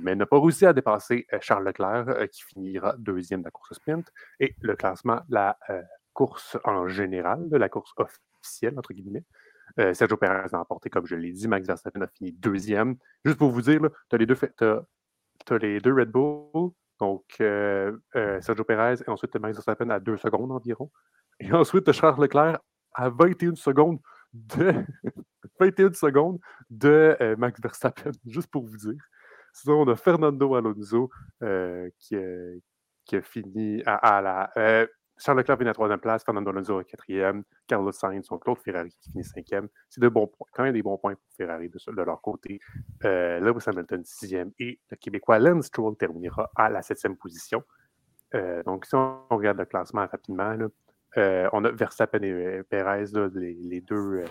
[0.00, 3.74] mais n'a pas réussi à dépasser Charles Leclerc, qui finira deuxième de la course de
[3.74, 4.10] sprint.
[4.40, 5.58] Et le classement, la
[6.16, 8.18] course en général, la course off
[8.76, 9.24] entre guillemets.
[9.78, 11.48] Euh, Sergio Perez a emporté, comme je l'ai dit.
[11.48, 12.96] Max Verstappen a fini deuxième.
[13.24, 17.96] Juste pour vous dire, tu as, les deux, as, les deux Red Bull, donc euh,
[18.14, 20.90] euh, Sergio Perez, et ensuite Max Verstappen à deux secondes environ.
[21.40, 22.58] Et ensuite, Charles Leclerc
[22.94, 23.98] à 21 secondes
[24.32, 24.72] de
[25.60, 26.38] 21 secondes
[26.70, 29.02] de Max Verstappen, juste pour vous dire.
[29.52, 31.10] Sinon, on a Fernando Alonso
[31.98, 32.16] qui,
[33.04, 34.86] qui, a fini à, la.
[35.18, 38.90] Charles Leclerc vient à troisième place, Fernando Alonso à quatrième, Carlos Sainz, son Claude Ferrari
[39.00, 39.68] qui finit cinquième.
[39.88, 42.60] C'est quand même des bons points pour Ferrari de, leur côté.
[43.04, 47.62] Euh, Lewis Hamilton sixième et le Québécois Lance Stroll terminera à la septième position.
[48.34, 50.56] Euh, donc, si on, regarde le classement rapidement,
[51.16, 54.24] euh, on a Verstappen et Perez, les, deux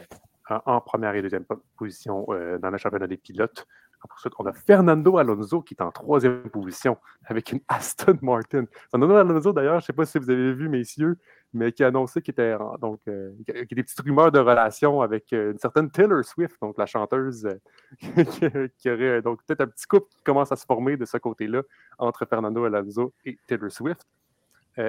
[0.50, 1.46] en, première et deuxième
[1.78, 2.28] position
[2.62, 3.66] dans le championnat des pilotes.
[4.14, 8.66] Ensuite, on a Fernando Alonso qui est en troisième position avec une Aston Martin.
[8.92, 11.18] Fernando Alonso, d'ailleurs, je ne sais pas si vous avez vu, messieurs,
[11.54, 15.32] mais qui a annoncé qu'il était euh, y a des petites rumeurs de relation avec
[15.34, 19.88] euh, une certaine Taylor Swift, donc la chanteuse euh, qui, aurait donc peut-être un petit
[19.88, 21.62] couple qui commence à se former de ce côté-là
[21.98, 24.06] entre Fernando Alonso et Taylor Swift.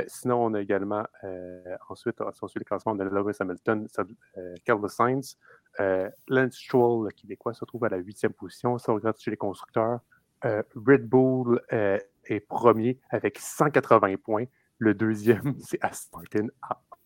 [0.09, 1.05] Sinon, on a également
[1.89, 3.87] ensuite, si on suit le classement, de Lewis Hamilton,
[4.65, 5.39] Carlos Sainz,
[6.29, 8.79] Lance Stroll, le Québécois, se trouve à la huitième position.
[8.79, 10.01] Si on regarde chez les constructeurs,
[10.43, 14.45] Red Bull est premier avec 180 points.
[14.79, 16.49] Le deuxième, c'est Aston Martin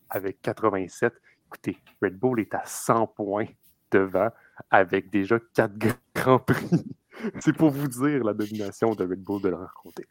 [0.09, 1.13] avec 87.
[1.47, 3.45] Écoutez, Red Bull est à 100 points
[3.91, 4.29] devant
[4.69, 5.73] avec déjà 4
[6.15, 6.95] grands prix.
[7.39, 10.05] c'est pour vous dire la domination de Red Bull de leur côté.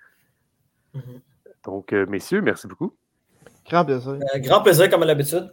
[0.95, 1.21] Mm-hmm.
[1.65, 2.95] Donc, euh, messieurs, merci beaucoup.
[3.69, 4.13] Grand plaisir.
[4.13, 5.53] Euh, grand plaisir, comme à l'habitude.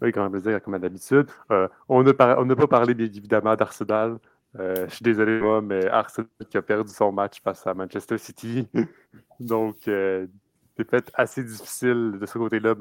[0.00, 1.26] Oui, grand plaisir, comme à l'habitude.
[1.50, 4.18] Euh, on n'a pas parlé évidemment d'Arsenal.
[4.54, 8.68] je suis désolé, moi, mais Arsenal qui a perdu son match face à Manchester City.
[9.40, 9.76] Donc,
[10.82, 12.74] fait assez difficile de ce côté-là.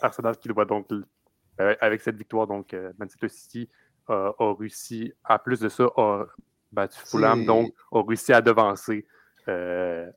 [0.00, 0.88] Arsenal qui doit donc,
[1.60, 3.68] euh, avec cette victoire, donc euh, Manchester City
[4.08, 6.24] a réussi, à plus de ça, a
[6.72, 9.06] battu Fulham, donc a réussi à devancer
[9.46, 10.10] euh,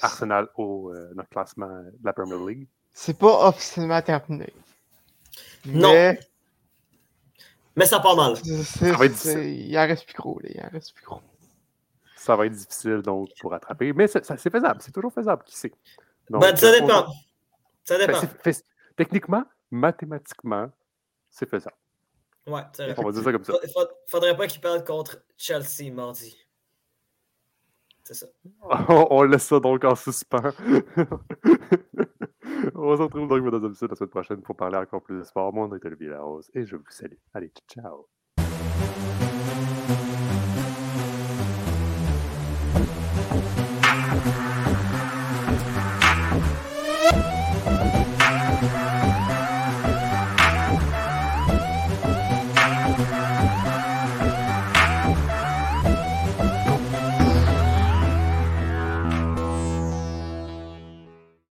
[0.00, 2.68] Arsenal au notre classement de la Premier League.
[2.92, 4.52] C'est pas officiellement terminé.
[5.66, 6.14] Non.
[7.76, 8.34] Mais, ça part mal.
[8.44, 11.20] Il en reste plus gros, il en reste plus gros.
[12.16, 15.72] Ça va être difficile donc pour rattraper, mais c'est faisable, c'est toujours faisable, qui sait.
[16.28, 17.06] Ben, ça euh, dépend.
[17.84, 18.20] Ça dépend.
[18.96, 20.70] techniquement, mathématiquement,
[21.30, 21.76] c'est faisable.
[22.46, 23.52] Ouais, c'est On va dire ça comme ça.
[23.62, 23.70] Il
[24.06, 26.36] faudrait pas qu'il perde contre Chelsea mardi.
[29.10, 30.42] On, laisse ça donc en suspens.
[32.74, 35.24] on se retrouve donc dans un épisode la semaine prochaine pour parler encore plus de
[35.24, 35.52] sport.
[35.52, 37.18] Moi, on est Olivier Larose et je vous salue.
[37.34, 38.08] Allez, ciao.